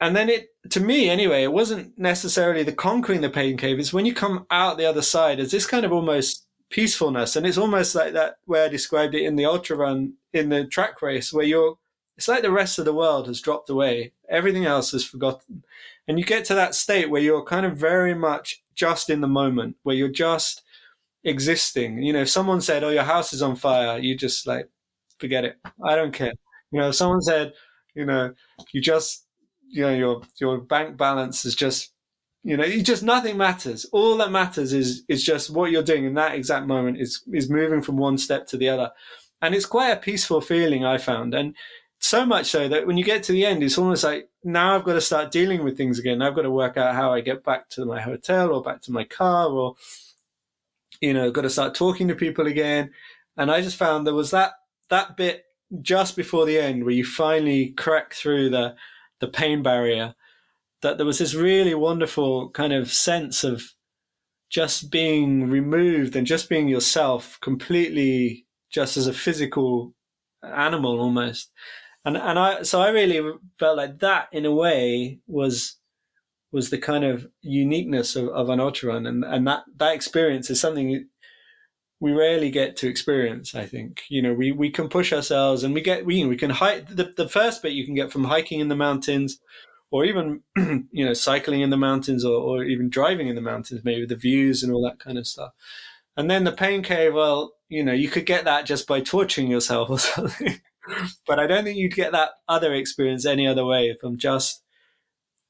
[0.00, 3.78] And then it, to me anyway, it wasn't necessarily the conquering the pain cave.
[3.78, 7.36] It's when you come out the other side, it's this kind of almost peacefulness.
[7.36, 10.66] And it's almost like that way I described it in the ultra run in the
[10.66, 11.76] track race where you're
[12.16, 14.12] it's like the rest of the world has dropped away.
[14.28, 15.64] Everything else is forgotten.
[16.06, 19.26] And you get to that state where you're kind of very much just in the
[19.26, 20.62] moment, where you're just
[21.24, 22.02] existing.
[22.02, 24.68] You know, if someone said, Oh, your house is on fire, you just like,
[25.18, 25.56] forget it.
[25.82, 26.34] I don't care.
[26.70, 27.54] You know, if someone said,
[27.94, 28.34] you know,
[28.72, 29.24] you just,
[29.70, 31.92] you know, your, your bank balance is just,
[32.42, 33.86] you know, just nothing matters.
[33.92, 37.50] All that matters is, is just what you're doing in that exact moment is, is
[37.50, 38.90] moving from one step to the other.
[39.42, 41.34] And it's quite a peaceful feeling I found.
[41.34, 41.54] And
[41.98, 44.84] so much so that when you get to the end, it's almost like now I've
[44.84, 46.22] got to start dealing with things again.
[46.22, 48.92] I've got to work out how I get back to my hotel or back to
[48.92, 49.74] my car or,
[51.00, 52.90] you know, got to start talking to people again.
[53.36, 54.52] And I just found there was that,
[54.88, 55.44] that bit
[55.82, 58.74] just before the end where you finally crack through the,
[59.20, 60.14] the pain barrier
[60.82, 63.74] that there was this really wonderful kind of sense of
[64.48, 69.94] just being removed and just being yourself completely just as a physical
[70.42, 71.50] animal almost.
[72.04, 73.20] And and I so I really
[73.58, 75.76] felt like that in a way was
[76.52, 80.48] was the kind of uniqueness of, of an ultra run, and and that that experience
[80.50, 81.06] is something
[82.00, 83.54] we rarely get to experience.
[83.54, 86.50] I think you know we we can push ourselves, and we get we we can
[86.50, 89.40] hike the the first bit you can get from hiking in the mountains.
[89.92, 93.80] Or even, you know, cycling in the mountains, or, or even driving in the mountains,
[93.82, 95.50] maybe the views and all that kind of stuff.
[96.16, 99.50] And then the pain cave, well, you know, you could get that just by torturing
[99.50, 100.60] yourself or something
[101.26, 104.62] but I don't think you'd get that other experience any other way from just,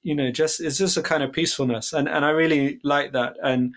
[0.02, 3.36] you know, just it's just a kind of peacefulness, and and I really like that,
[3.42, 3.74] and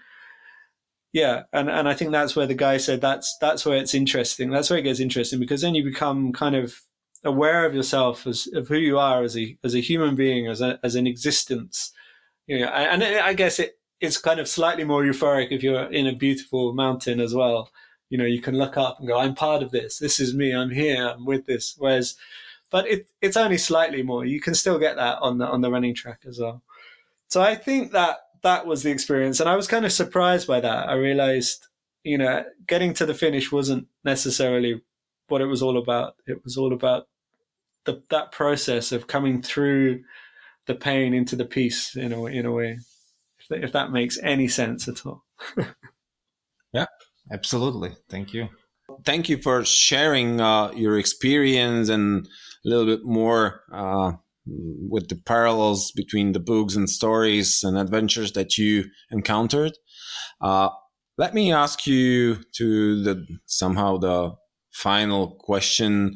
[1.13, 4.49] yeah, and and I think that's where the guy said that's that's where it's interesting.
[4.49, 6.75] That's where it gets interesting because then you become kind of
[7.23, 10.59] aware of yourself as of who you are as a as a human being, as
[10.59, 11.91] a as an existence.
[12.47, 16.07] You know, and, I guess it it's kind of slightly more euphoric if you're in
[16.07, 17.69] a beautiful mountain as well
[18.13, 19.97] you know, you can look up and go, I'm part of this.
[19.97, 20.53] This is me.
[20.53, 21.03] I'm here.
[21.03, 21.73] I'm with this.
[21.79, 22.15] Whereas,
[22.69, 24.23] but it, it's only slightly more.
[24.23, 26.61] You can still get that on the, on the running track as well.
[27.29, 29.39] So I think that that was the experience.
[29.39, 30.89] And I was kind of surprised by that.
[30.89, 31.67] I realized,
[32.03, 34.81] you know, getting to the finish wasn't necessarily
[35.27, 36.15] what it was all about.
[36.27, 37.07] It was all about
[37.85, 40.03] the, that process of coming through
[40.67, 42.79] the pain into the peace in a, in a way,
[43.39, 45.23] if that, if that makes any sense at all.
[46.73, 46.85] yeah,
[47.31, 47.95] Absolutely.
[48.09, 48.49] Thank you.
[49.05, 52.27] Thank you for sharing uh, your experience and
[52.65, 54.13] a little bit more uh,
[54.45, 59.77] with the parallels between the books and stories and adventures that you encountered.
[60.41, 60.69] Uh,
[61.17, 64.31] let me ask you to the somehow the
[64.71, 66.15] final question.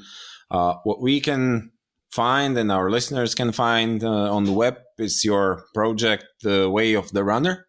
[0.49, 1.71] Uh, what we can
[2.11, 6.95] find and our listeners can find uh, on the web is your project, The Way
[6.95, 7.67] of the Runner.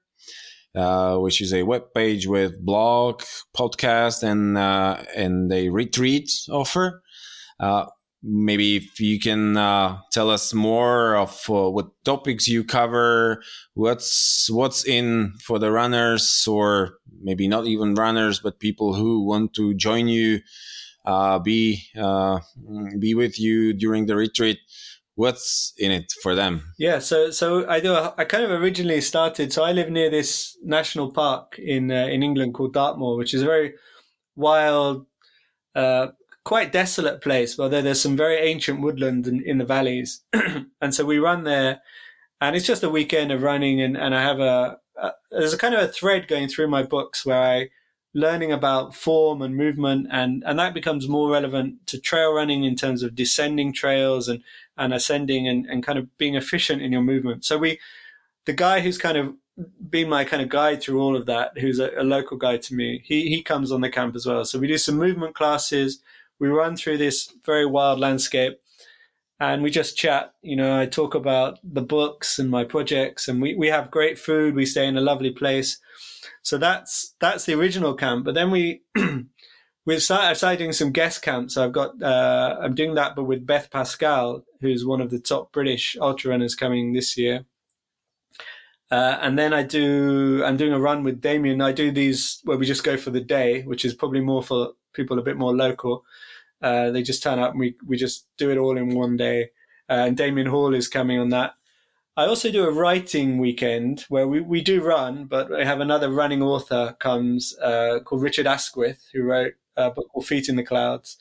[0.75, 3.23] Uh, which is a web page with blog,
[3.57, 7.03] podcast, and uh, and a retreat offer.
[8.25, 13.43] Uh, maybe if you can uh, tell us more of uh, what topics you cover,
[13.75, 19.55] what's what's in for the runners, or maybe not even runners, but people who want
[19.55, 20.41] to join you,
[21.43, 21.83] be
[22.99, 24.59] be with you during the retreat
[25.19, 26.73] what's in it for them?
[26.79, 27.93] Yeah, so so I do.
[27.93, 29.53] I kind of originally started.
[29.53, 33.43] So I live near this national park in uh, in England called Dartmoor, which is
[33.43, 33.75] a very
[34.37, 35.07] wild,
[35.75, 36.09] uh,
[36.49, 37.61] quite desolate place.
[37.61, 40.23] Although there's some very ancient woodland in, in the valleys,
[40.81, 41.83] and so we run there,
[42.41, 43.83] and it's just a weekend of running.
[43.83, 46.83] And and I have a, a there's a kind of a thread going through my
[46.83, 47.69] books where I
[48.15, 52.77] learning about form and movement, and and that becomes more relevant to trail running in
[52.77, 54.43] terms of descending trails and
[54.79, 57.45] and ascending and, and kind of being efficient in your movement.
[57.45, 57.79] So we,
[58.47, 59.35] the guy who's kind of
[59.91, 62.75] been my kind of guide through all of that, who's a, a local guy to
[62.75, 64.47] me, he he comes on the camp as well.
[64.47, 66.01] So we do some movement classes.
[66.39, 68.61] We run through this very wild landscape
[69.41, 70.35] and we just chat.
[70.43, 74.19] You know, I talk about the books and my projects, and we, we have great
[74.19, 74.55] food.
[74.55, 75.79] We stay in a lovely place.
[76.43, 78.25] So that's that's the original camp.
[78.25, 78.83] But then we
[79.87, 81.57] we started, started doing some guest camps.
[81.57, 85.53] I've got uh, I'm doing that, but with Beth Pascall, who's one of the top
[85.53, 87.45] British ultra runners coming this year.
[88.91, 91.61] Uh, and then I do I'm doing a run with Damian.
[91.61, 94.73] I do these where we just go for the day, which is probably more for
[94.95, 96.05] people a bit more local.
[96.63, 99.51] Uh, they just turn up and we, we just do it all in one day.
[99.89, 101.55] Uh, and Damian Hall is coming on that.
[102.17, 106.11] I also do a writing weekend where we, we do run, but I have another
[106.11, 110.65] running author comes uh, called Richard Askwith, who wrote a book called Feet in the
[110.65, 111.17] Clouds.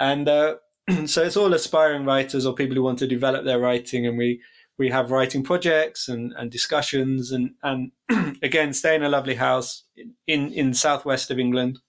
[0.00, 0.56] And uh,
[1.06, 4.06] so it's all aspiring writers or people who want to develop their writing.
[4.06, 4.40] And we,
[4.78, 7.92] we have writing projects and, and discussions and, and
[8.42, 9.84] again, stay in a lovely house
[10.26, 11.80] in, in southwest of England.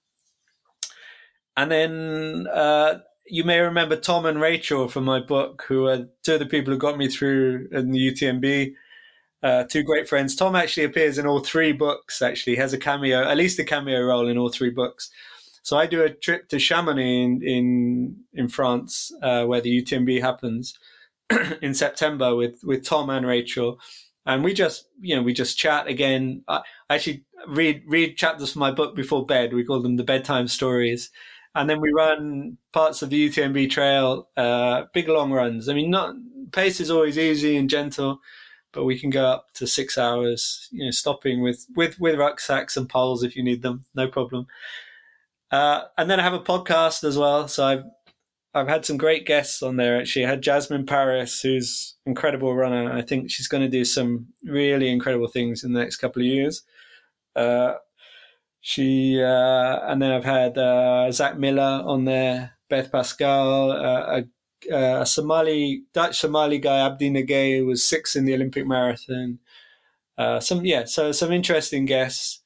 [1.57, 6.33] And then uh, you may remember Tom and Rachel from my book, who are two
[6.33, 8.73] of the people who got me through in the UTMB.
[9.41, 10.35] Uh, two great friends.
[10.35, 12.21] Tom actually appears in all three books.
[12.21, 15.09] Actually, has a cameo, at least a cameo role in all three books.
[15.61, 20.21] So I do a trip to Chamonix in in, in France, uh, where the UTMB
[20.21, 20.77] happens
[21.61, 23.79] in September with with Tom and Rachel,
[24.25, 26.43] and we just you know we just chat again.
[26.47, 29.53] I actually read read chapters from my book before bed.
[29.53, 31.11] We call them the bedtime stories
[31.55, 35.69] and then we run parts of the UTMB trail, uh, big long runs.
[35.69, 36.15] I mean, not
[36.51, 38.19] pace is always easy and gentle,
[38.73, 40.67] but we can go up to six hours.
[40.71, 44.47] You know, stopping with with with rucksacks and poles if you need them, no problem.
[45.49, 47.47] Uh, and then I have a podcast as well.
[47.47, 47.83] So I've
[48.53, 49.97] I've had some great guests on there.
[49.97, 52.91] Actually, I had Jasmin Paris, who's incredible runner.
[52.91, 56.27] I think she's going to do some really incredible things in the next couple of
[56.27, 56.63] years.
[57.35, 57.75] Uh,
[58.67, 64.23] she uh, and then I've had uh, Zach Miller on there, Beth Pascall, uh,
[64.71, 69.37] a, a, Somali Dutch Somali guy Abdi Nageeye who was six in the Olympic marathon.
[70.17, 72.41] Uh, some yeah, so some interesting guests.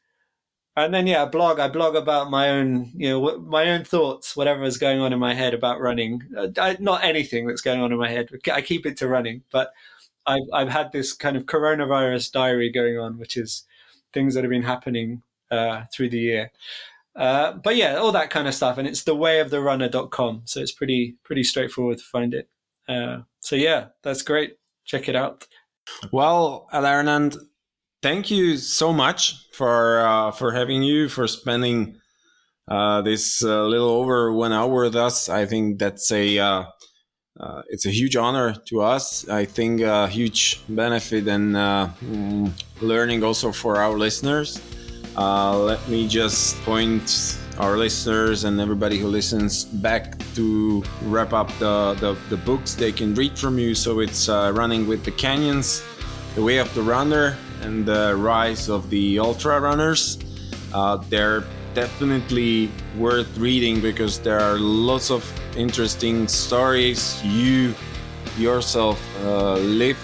[0.75, 1.57] And then yeah, a blog.
[1.57, 5.19] I blog about my own, you know, my own thoughts, whatever is going on in
[5.19, 6.23] my head about running.
[6.37, 8.27] Uh, I, not anything that's going on in my head.
[8.51, 9.71] I keep it to running, but
[10.27, 13.63] I've I've had this kind of coronavirus diary going on, which is
[14.11, 16.51] things that have been happening uh, through the year.
[17.15, 21.43] Uh, but yeah, all that kind of stuff, and it's thewayoftherunner.com, so it's pretty pretty
[21.43, 22.49] straightforward to find it.
[22.87, 24.57] Uh, so yeah, that's great.
[24.85, 25.45] Check it out.
[26.11, 27.37] Well, Adharanand,
[28.01, 31.99] thank you so much for uh, for having you for spending
[32.67, 35.29] uh, this uh, little over one hour with us.
[35.29, 36.63] I think that's a uh,
[37.39, 39.27] uh, it's a huge honor to us.
[39.29, 44.61] I think a huge benefit and uh, mm, learning also for our listeners.
[45.17, 51.49] Uh, let me just point our listeners and everybody who listens back to wrap up
[51.59, 53.75] the, the, the books they can read from you.
[53.75, 55.83] So it's uh, Running with the Kenyans,
[56.35, 60.17] The Way of the Runner, and The Rise of the Ultra Runners.
[60.73, 61.43] Uh, they're
[61.73, 65.23] definitely worth reading because there are lots of
[65.57, 67.75] interesting stories you
[68.37, 69.99] yourself uh, lived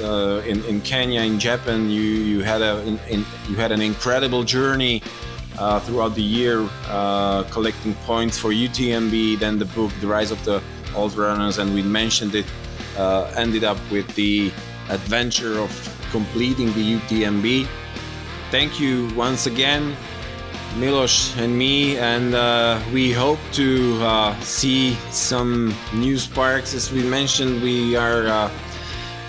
[0.00, 3.80] uh, in, in Kenya, in Japan, you you had a in, in, you had an
[3.80, 5.02] incredible journey
[5.58, 9.38] uh, throughout the year, uh, collecting points for UTMB.
[9.38, 10.62] Then the book, The Rise of the
[10.94, 12.46] Ultra Runners, and we mentioned it,
[12.96, 14.52] uh, ended up with the
[14.90, 15.70] adventure of
[16.10, 17.66] completing the UTMB.
[18.50, 19.96] Thank you once again,
[20.76, 26.74] Milos and me, and uh, we hope to see some new sparks.
[26.74, 28.50] As we mentioned, we are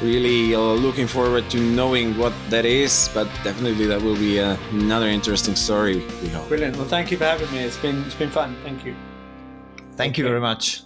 [0.01, 4.57] really uh, looking forward to knowing what that is but definitely that will be uh,
[4.71, 6.47] another interesting story we hope.
[6.47, 6.75] Brilliant.
[6.77, 7.59] Well thank you for having me.
[7.59, 8.55] It's been it's been fun.
[8.63, 8.95] Thank you.
[9.95, 10.21] Thank okay.
[10.21, 10.85] you very much